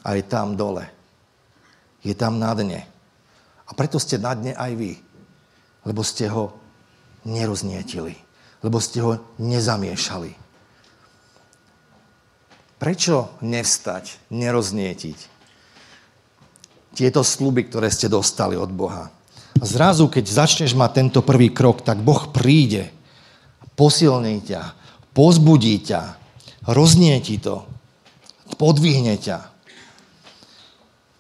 [0.04, 0.92] A je tam dole.
[2.04, 2.84] Je tam na dne.
[3.64, 5.00] A preto ste na dne aj vy.
[5.88, 6.52] Lebo ste ho
[7.24, 8.20] neroznietili,
[8.60, 10.51] lebo ste ho nezamiešali.
[12.82, 15.20] Prečo nevstať, neroznietiť
[16.98, 19.14] tieto sluby, ktoré ste dostali od Boha?
[19.62, 22.90] A zrazu, keď začneš mať tento prvý krok, tak Boh príde,
[23.78, 24.74] posilní ťa,
[25.14, 26.18] pozbudí ťa,
[26.74, 27.70] roznieti to,
[28.58, 29.46] podvihne ťa.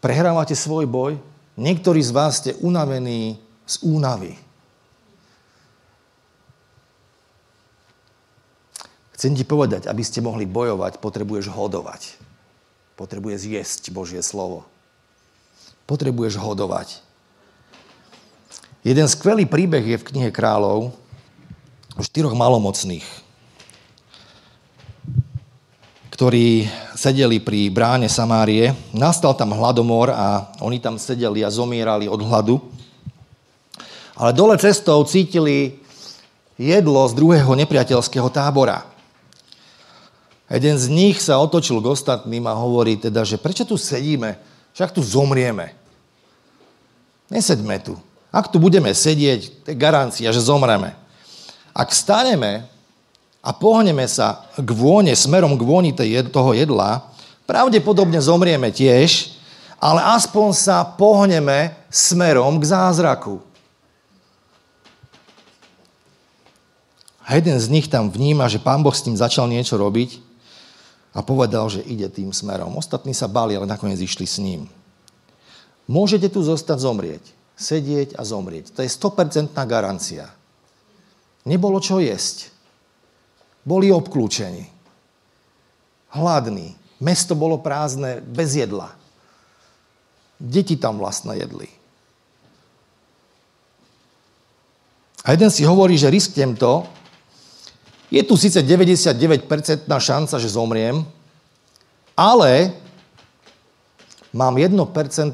[0.01, 1.21] Prehrávate svoj boj?
[1.61, 3.37] Niektorí z vás ste unavení
[3.69, 4.33] z únavy.
[9.21, 12.17] Chcem ti povedať, aby ste mohli bojovať, potrebuješ hodovať.
[12.97, 14.65] Potrebuješ jesť Božie slovo.
[15.85, 17.05] Potrebuješ hodovať.
[18.81, 20.89] Jeden skvelý príbeh je v knihe kráľov
[21.93, 23.05] o štyroch malomocných,
[26.17, 26.65] ktorí
[26.97, 28.73] sedeli pri bráne Samárie.
[28.89, 32.57] Nastal tam hladomor a oni tam sedeli a zomierali od hladu.
[34.17, 35.77] Ale dole cestou cítili
[36.57, 38.90] jedlo z druhého nepriateľského tábora.
[40.51, 44.35] Jeden z nich sa otočil k ostatným a hovorí teda, že prečo tu sedíme?
[44.75, 45.71] Však tu zomrieme.
[47.31, 47.95] Nesedme tu.
[48.27, 50.91] Ak tu budeme sedieť, to je garancia, že zomreme.
[51.71, 52.67] Ak staneme
[53.39, 55.95] a pohneme sa k vône, smerom k vôni
[56.27, 57.07] toho jedla,
[57.47, 59.31] pravdepodobne zomrieme tiež,
[59.79, 63.39] ale aspoň sa pohneme smerom k zázraku.
[67.23, 70.30] A jeden z nich tam vníma, že pán Boh s tým začal niečo robiť
[71.11, 72.79] a povedal, že ide tým smerom.
[72.79, 74.71] Ostatní sa bali, ale nakoniec išli s ním.
[75.91, 77.23] Môžete tu zostať zomrieť.
[77.59, 78.71] Sedieť a zomrieť.
[78.73, 80.31] To je 100% garancia.
[81.43, 82.49] Nebolo čo jesť.
[83.67, 84.65] Boli obklúčení.
[86.15, 86.73] Hladní.
[87.01, 88.93] Mesto bolo prázdne, bez jedla.
[90.39, 91.69] Deti tam vlastne jedli.
[95.21, 96.85] A jeden si hovorí, že risknem to,
[98.11, 99.47] je tu síce 99%
[99.87, 101.07] šanca, že zomriem,
[102.11, 102.75] ale
[104.35, 104.75] mám 1%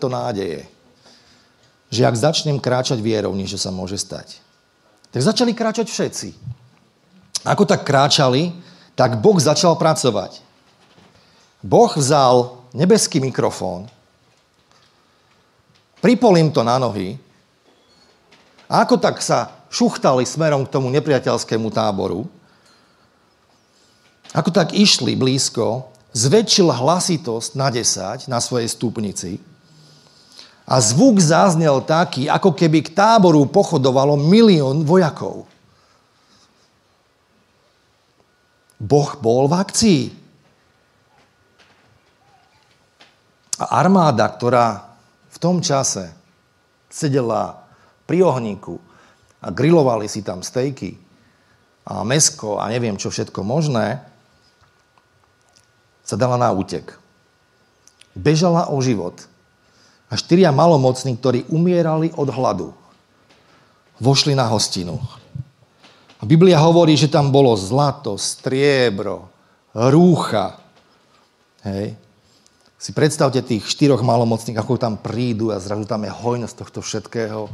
[0.06, 0.70] nádeje,
[1.90, 4.38] že ak začnem kráčať vierou, niečo sa môže stať.
[5.10, 6.30] Tak začali kráčať všetci.
[7.50, 8.54] Ako tak kráčali,
[8.94, 10.46] tak Boh začal pracovať.
[11.66, 13.90] Boh vzal nebeský mikrofón,
[15.98, 17.18] pripol im to na nohy
[18.70, 22.30] a ako tak sa šuchtali smerom k tomu nepriateľskému táboru,
[24.36, 29.38] ako tak išli blízko, zväčšil hlasitosť na 10 na svojej stupnici
[30.68, 35.48] a zvuk zaznel taký, ako keby k táboru pochodovalo milión vojakov.
[38.78, 40.04] Boh bol v akcii.
[43.58, 44.86] A armáda, ktorá
[45.34, 46.14] v tom čase
[46.92, 47.64] sedela
[48.06, 48.78] pri ohníku
[49.42, 50.94] a grilovali si tam stejky
[51.88, 54.04] a mesko a neviem čo všetko možné,
[56.08, 56.96] sa dala na útek.
[58.16, 59.28] Bežala o život.
[60.08, 62.72] A štyria malomocní, ktorí umierali od hladu,
[64.00, 65.04] vošli na hostinu.
[66.18, 69.28] A Biblia hovorí, že tam bolo zlato, striebro,
[69.76, 70.64] rúcha.
[71.68, 72.00] Hej.
[72.80, 77.52] Si predstavte tých štyroch malomocných, ako tam prídu a zrazu tam je hojnosť tohto všetkého.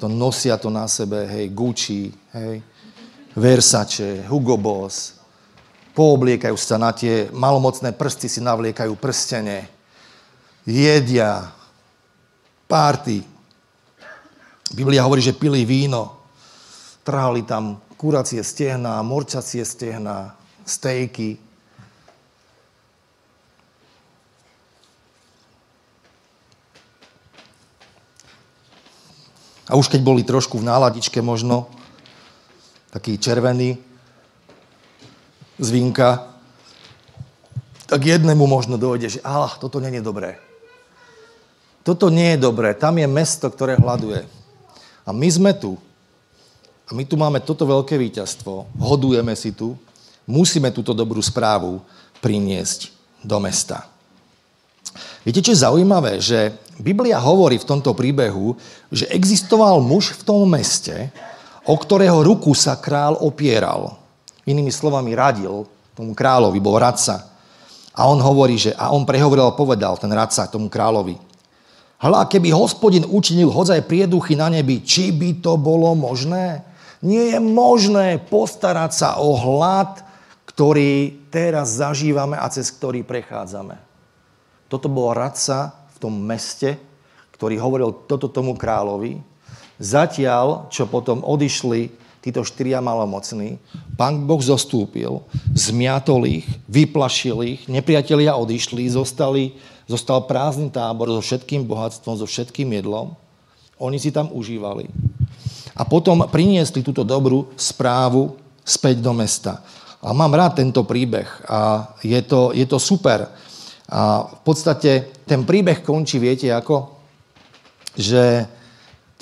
[0.00, 2.64] To nosia to na sebe, hej, Gucci, hej,
[3.36, 5.21] Versace, Hugo Boss,
[5.92, 9.68] poobliekajú sa na tie malomocné prsty, si navliekajú prstene,
[10.64, 11.52] jedia,
[12.64, 13.20] párty.
[14.72, 16.24] Biblia hovorí, že pili víno,
[17.04, 20.32] trhali tam kuracie stehna, morčacie stehna,
[20.64, 21.36] stejky.
[29.68, 31.68] A už keď boli trošku v náladičke možno,
[32.92, 33.91] taký červený,
[35.58, 36.32] z vinka,
[37.92, 40.40] tak jednému možno dojde, že ah, toto je dobré.
[41.82, 42.72] Toto nie je dobré.
[42.78, 44.24] Tam je mesto, ktoré hľaduje.
[45.02, 45.74] A my sme tu.
[46.86, 48.70] A my tu máme toto veľké víťazstvo.
[48.78, 49.74] Hodujeme si tu.
[50.24, 51.82] Musíme túto dobrú správu
[52.22, 52.94] priniesť
[53.26, 53.90] do mesta.
[55.26, 56.22] Viete, čo je zaujímavé?
[56.22, 58.54] Že Biblia hovorí v tomto príbehu,
[58.90, 61.10] že existoval muž v tom meste,
[61.66, 64.01] o ktorého ruku sa král opieral.
[64.48, 67.30] Inými slovami radil tomu kráľovi, bol radca.
[67.92, 71.20] A on hovorí, že a on prehovoril a povedal, ten radca tomu kráľovi.
[72.02, 76.66] Hľa, keby hospodin učinil hodzaj prieduchy na nebi, či by to bolo možné?
[76.98, 80.02] Nie je možné postarať sa o hlad,
[80.50, 83.78] ktorý teraz zažívame a cez ktorý prechádzame.
[84.66, 86.74] Toto bol radca v tom meste,
[87.38, 89.22] ktorý hovoril toto tomu kráľovi.
[89.78, 93.58] Zatiaľ, čo potom odišli títo štyria malomocní,
[93.98, 99.58] pán Boh zostúpil, zmiatol ich, vyplašil ich, nepriatelia odišli, zostali,
[99.90, 103.18] zostal prázdny tábor so všetkým bohatstvom, so všetkým jedlom.
[103.82, 104.86] Oni si tam užívali.
[105.74, 109.58] A potom priniesli túto dobrú správu späť do mesta.
[109.98, 113.26] A mám rád tento príbeh a je to, je to super.
[113.90, 117.02] A v podstate ten príbeh končí, viete ako?
[117.98, 118.46] Že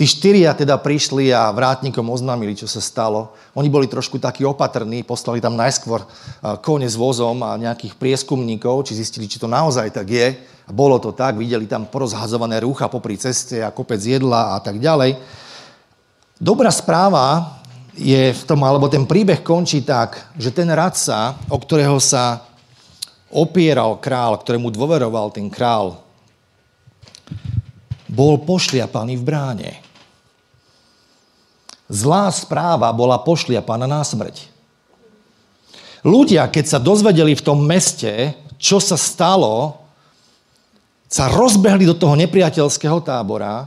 [0.00, 3.36] Tí štyria teda prišli a vrátnikom oznámili, čo sa stalo.
[3.52, 6.08] Oni boli trošku takí opatrní, poslali tam najskôr
[6.64, 10.40] kone s vozom a nejakých prieskumníkov, či zistili, či to naozaj tak je.
[10.40, 14.80] A bolo to tak, videli tam porozhazované rúcha popri ceste a kopec jedla a tak
[14.80, 15.20] ďalej.
[16.40, 17.60] Dobrá správa
[17.92, 22.48] je v tom, alebo ten príbeh končí tak, že ten radca, o ktorého sa
[23.28, 26.00] opieral král, ktorému dôveroval ten král,
[28.08, 29.89] bol pošliapaný v bráne.
[31.90, 34.46] Zlá správa bola pošliapaná na smrť.
[36.06, 39.82] Ľudia, keď sa dozvedeli v tom meste, čo sa stalo,
[41.10, 43.66] sa rozbehli do toho nepriateľského tábora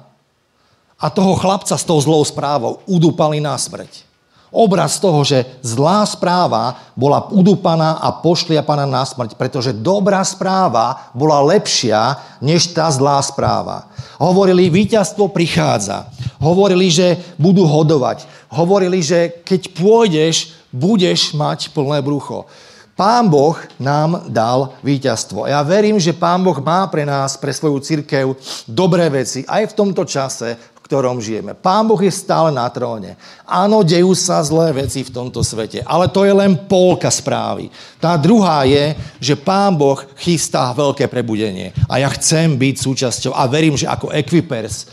[0.95, 4.12] a toho chlapca s tou zlou správou udúpali na smrť.
[4.53, 11.41] Obraz toho, že zlá správa bola udúpaná a pošliapaná na smrť, pretože dobrá správa bola
[11.41, 13.89] lepšia než tá zlá správa.
[14.21, 16.05] Hovorili, víťazstvo prichádza.
[16.37, 18.29] Hovorili, že budú hodovať.
[18.53, 22.45] Hovorili, že keď pôjdeš, budeš mať plné brucho.
[22.93, 25.49] Pán Boh nám dal víťazstvo.
[25.49, 28.37] Ja verím, že Pán Boh má pre nás, pre svoju církev
[28.69, 30.53] dobré veci aj v tomto čase,
[30.93, 31.57] ktorom žijeme.
[31.57, 33.17] Pán Boh je stále na tróne.
[33.49, 37.73] Áno, dejú sa zlé veci v tomto svete, ale to je len polka správy.
[37.97, 41.73] Tá druhá je, že Pán Boh chystá veľké prebudenie.
[41.89, 44.85] A ja chcem byť súčasťou a verím, že ako Equipers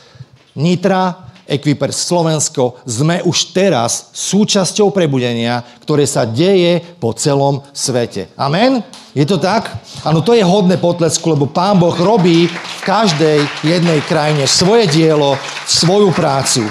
[0.56, 8.30] Nitra, Equipers Slovensko, sme už teraz súčasťou prebudenia, ktoré sa deje po celom svete.
[8.38, 8.86] Amen?
[9.10, 9.74] Je to tak?
[10.06, 15.34] Áno, to je hodné potlesku, lebo Pán Boh robí v každej jednej krajine svoje dielo,
[15.66, 16.62] svoju prácu.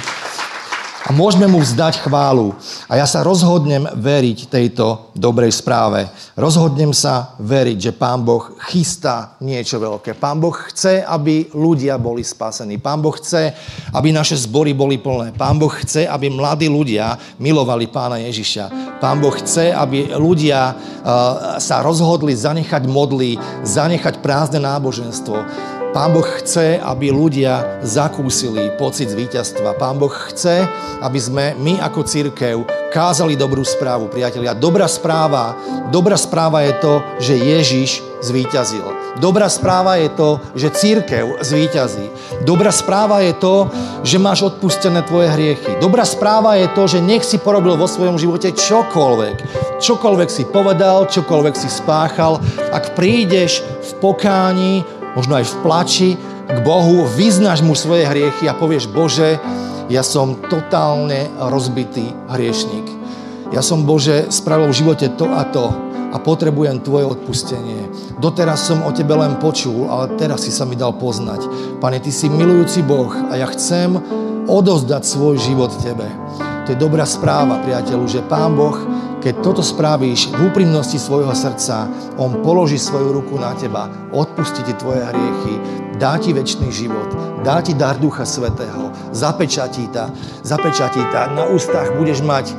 [1.07, 2.51] A môžeme mu vzdať chválu.
[2.91, 6.11] A ja sa rozhodnem veriť tejto dobrej správe.
[6.35, 10.19] Rozhodnem sa veriť, že Pán Boh chystá niečo veľké.
[10.19, 12.75] Pán Boh chce, aby ľudia boli spasení.
[12.83, 13.55] Pán Boh chce,
[13.95, 15.31] aby naše zbory boli plné.
[15.31, 18.99] Pán Boh chce, aby mladí ľudia milovali Pána Ježiša.
[18.99, 26.25] Pán Boh chce, aby ľudia uh, sa rozhodli zanechať modly, zanechať prázdne náboženstvo Pán Boh
[26.37, 29.73] chce, aby ľudia zakúsili pocit víťazstva.
[29.73, 30.61] Pán Boh chce,
[31.01, 32.61] aby sme my ako církev
[32.93, 34.53] kázali dobrú správu, priatelia.
[34.53, 35.57] Dobrá správa,
[35.89, 37.89] dobrá správa je to, že Ježiš
[38.21, 38.85] zvíťazil.
[39.17, 42.13] Dobrá správa je to, že církev zvíťazí.
[42.45, 43.73] Dobrá správa je to,
[44.05, 45.73] že máš odpustené tvoje hriechy.
[45.81, 49.37] Dobrá správa je to, že nech si porobil vo svojom živote čokoľvek.
[49.81, 52.37] Čokoľvek si povedal, čokoľvek si spáchal.
[52.69, 56.09] Ak prídeš v pokání, možno aj v plači
[56.49, 59.37] k Bohu, vyznáš mu svoje hriechy a povieš, Bože,
[59.89, 62.85] ja som totálne rozbitý hriešnik.
[63.49, 67.89] Ja som, Bože, spravil v živote to a to a potrebujem Tvoje odpustenie.
[68.17, 71.45] Doteraz som o Tebe len počul, ale teraz si sa mi dal poznať.
[71.77, 73.93] Pane, Ty si milujúci Boh a ja chcem
[74.49, 76.09] odozdať svoj život Tebe.
[76.65, 78.77] To je dobrá správa, priateľu, že Pán Boh
[79.19, 84.73] keď toto spravíš v úprimnosti svojho srdca, On položí svoju ruku na teba, odpustí ti
[84.79, 85.53] tvoje hriechy,
[85.99, 90.07] dá ti väčší život, dá ti dar Ducha Svetého, zapečatí ta,
[90.41, 91.27] zapečatí ta.
[91.35, 92.55] Na ústach budeš mať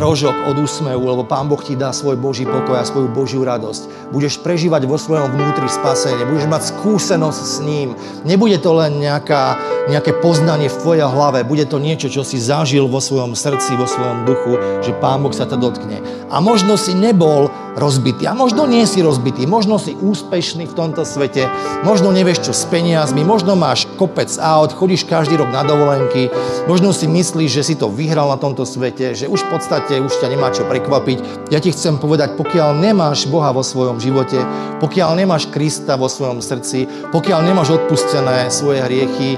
[0.00, 4.08] rožok od úsmevu, lebo Pán Boh ti dá svoj Boží pokoj a svoju Božiu radosť.
[4.08, 7.92] Budeš prežívať vo svojom vnútri spasenie, budeš mať skúsenosť s ním.
[8.24, 9.60] Nebude to len nejaká,
[9.92, 13.84] nejaké poznanie v tvojej hlave, bude to niečo, čo si zažil vo svojom srdci, vo
[13.84, 16.00] svojom duchu, že Pán Boh sa to dotkne.
[16.32, 21.06] A možno si nebol rozbitý, a možno nie si rozbitý, možno si úspešný v tomto
[21.06, 21.46] svete,
[21.86, 26.26] možno nevieš čo s peniazmi, možno máš kopec aut, chodíš každý rok na dovolenky,
[26.66, 30.14] možno si myslíš, že si to vyhral na tomto svete, že už v podstate už
[30.22, 31.50] ťa nemá čo prekvapiť.
[31.50, 34.38] Ja ti chcem povedať, pokiaľ nemáš Boha vo svojom živote,
[34.78, 39.34] pokiaľ nemáš Krista vo svojom srdci, pokiaľ nemáš odpustené svoje hriechy,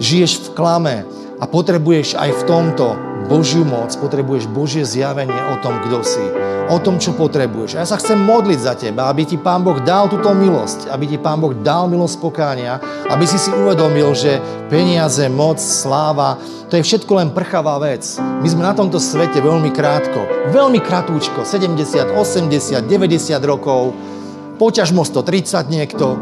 [0.00, 0.96] žiješ v klame
[1.36, 2.96] a potrebuješ aj v tomto
[3.30, 6.26] Božiu moc, potrebuješ Božie zjavenie o tom, kto si,
[6.66, 7.78] o tom, čo potrebuješ.
[7.78, 11.06] A ja sa chcem modliť za teba, aby ti Pán Boh dal túto milosť, aby
[11.06, 16.74] ti Pán Boh dal milosť pokánia, aby si si uvedomil, že peniaze, moc, sláva, to
[16.74, 18.02] je všetko len prchavá vec.
[18.18, 22.90] My sme na tomto svete veľmi krátko, veľmi kratúčko, 70, 80, 90
[23.46, 23.94] rokov,
[24.58, 26.18] poťažmo 130 niekto,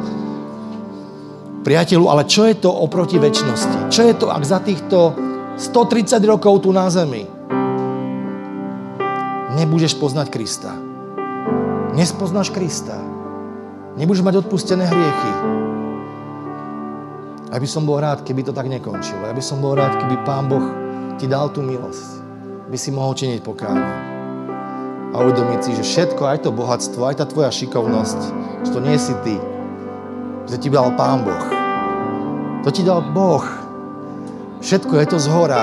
[1.64, 3.88] priateľu, ale čo je to oproti väčšnosti?
[3.88, 5.27] Čo je to, ak za týchto
[5.58, 7.38] 130 rokov tu na zemi
[9.58, 10.70] nebudeš poznať Krista.
[11.98, 12.94] Nespoznáš Krista.
[13.98, 15.32] Nebudeš mať odpustené hriechy.
[17.50, 19.26] Ja by som bol rád, keby to tak nekončilo.
[19.26, 20.62] Ja by som bol rád, keby Pán Boh
[21.18, 22.22] ti dal tú milosť.
[22.70, 23.90] By si mohol činiť pokánie.
[25.10, 28.20] A uvedomiť si, že všetko, aj to bohatstvo, aj tá tvoja šikovnosť,
[28.62, 29.34] že to nie si ty.
[30.46, 31.44] Že ti dal Pán Boh.
[32.62, 33.67] To ti dal Boh.
[34.58, 35.62] Všetko je to z hora.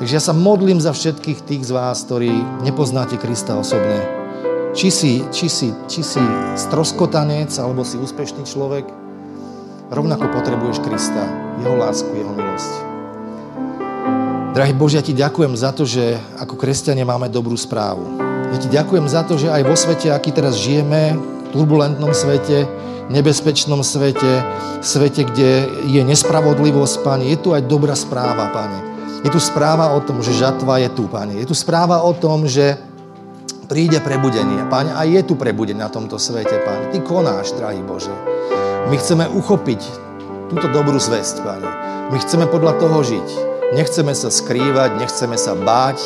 [0.00, 2.32] Takže ja sa modlím za všetkých tých z vás, ktorí
[2.64, 4.00] nepoznáte Krista osobne.
[4.72, 6.22] Či si, či si, či si
[6.56, 8.88] stroskotanec, alebo si úspešný človek,
[9.92, 11.28] rovnako potrebuješ Krista,
[11.60, 12.72] Jeho lásku, Jeho milosť.
[14.56, 18.08] Drahý Bože, ja ti ďakujem za to, že ako kresťania máme dobrú správu.
[18.48, 21.12] Ja ti ďakujem za to, že aj vo svete, aký teraz žijeme,
[21.50, 22.68] turbulentnom svete,
[23.08, 24.44] nebezpečnom svete,
[24.84, 27.24] svete, kde je nespravodlivosť, Pane.
[27.32, 28.78] Je tu aj dobrá správa, Pane.
[29.24, 31.34] Je tu správa o tom, že žatva je tu, Pane.
[31.40, 32.78] Je tu správa o tom, že
[33.66, 34.64] príde prebudenie.
[34.70, 36.94] Pane, a je tu prebudenie na tomto svete, Pane.
[36.94, 38.12] Ty konáš, drahý Bože.
[38.88, 39.80] My chceme uchopiť
[40.48, 41.70] túto dobrú zväzť, Pane.
[42.08, 43.28] My chceme podľa toho žiť.
[43.76, 46.00] Nechceme sa skrývať, nechceme sa báť,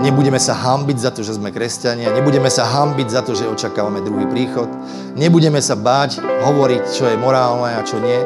[0.00, 4.00] Nebudeme sa hambiť za to, že sme kresťania, nebudeme sa hambiť za to, že očakávame
[4.00, 4.70] druhý príchod,
[5.12, 8.16] nebudeme sa báť hovoriť, čo je morálne a čo nie.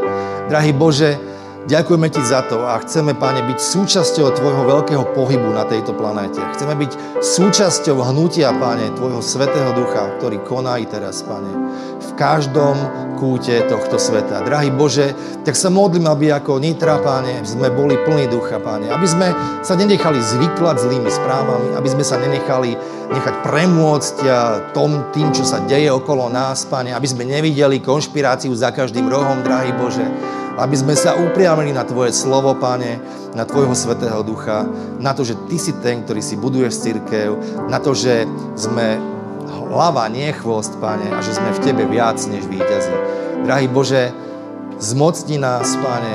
[0.46, 1.18] Drahý Bože,
[1.66, 6.38] Ďakujeme Ti za to a chceme, Páne, byť súčasťou Tvojho veľkého pohybu na tejto planéte.
[6.54, 11.50] Chceme byť súčasťou hnutia, Páne, Tvojho Svetého Ducha, ktorý koná i teraz, Páne,
[11.98, 12.78] v každom
[13.18, 14.46] kúte tohto sveta.
[14.46, 15.10] Drahý Bože,
[15.42, 18.86] tak sa modlím, aby ako Nitra, Páne, sme boli plní ducha, Páne.
[18.86, 19.34] Aby sme
[19.66, 22.78] sa nenechali zvyklať zlými správami, aby sme sa nenechali
[23.10, 24.16] nechať premôcť
[24.70, 26.94] tom, tým, čo sa deje okolo nás, Páne.
[26.94, 30.06] Aby sme nevideli konšpiráciu za každým rohom, drahý Bože
[30.56, 32.98] aby sme sa upriamili na Tvoje slovo, Pane,
[33.36, 34.64] na Tvojho Svetého Ducha,
[35.00, 37.36] na to, že Ty si ten, ktorý si buduješ církev,
[37.68, 38.24] na to, že
[38.56, 38.96] sme
[39.68, 42.94] hlava, nie chvost, Pane, a že sme v Tebe viac než víťazi.
[43.44, 44.10] Drahý Bože,
[44.80, 46.14] zmocni nás, Pane,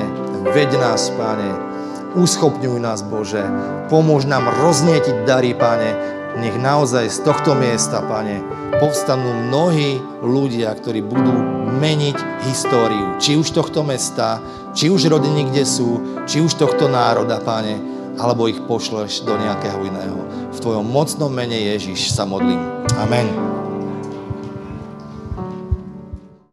[0.50, 1.72] veď nás, Pane,
[2.12, 3.40] Uschopňuj nás, Bože.
[3.88, 6.20] Pomôž nám roznietiť dary, Pane.
[6.32, 8.40] Nech naozaj z tohto miesta, Pane,
[8.80, 11.32] povstanú mnohí ľudia, ktorí budú
[11.76, 12.16] meniť
[12.48, 13.20] históriu.
[13.20, 14.40] Či už tohto mesta,
[14.72, 17.76] či už rodiny, kde sú, či už tohto národa, Pane,
[18.16, 20.18] alebo ich pošleš do nejakého iného.
[20.52, 22.60] V Tvojom mocnom mene Ježiš sa modlím.
[23.00, 23.61] Amen.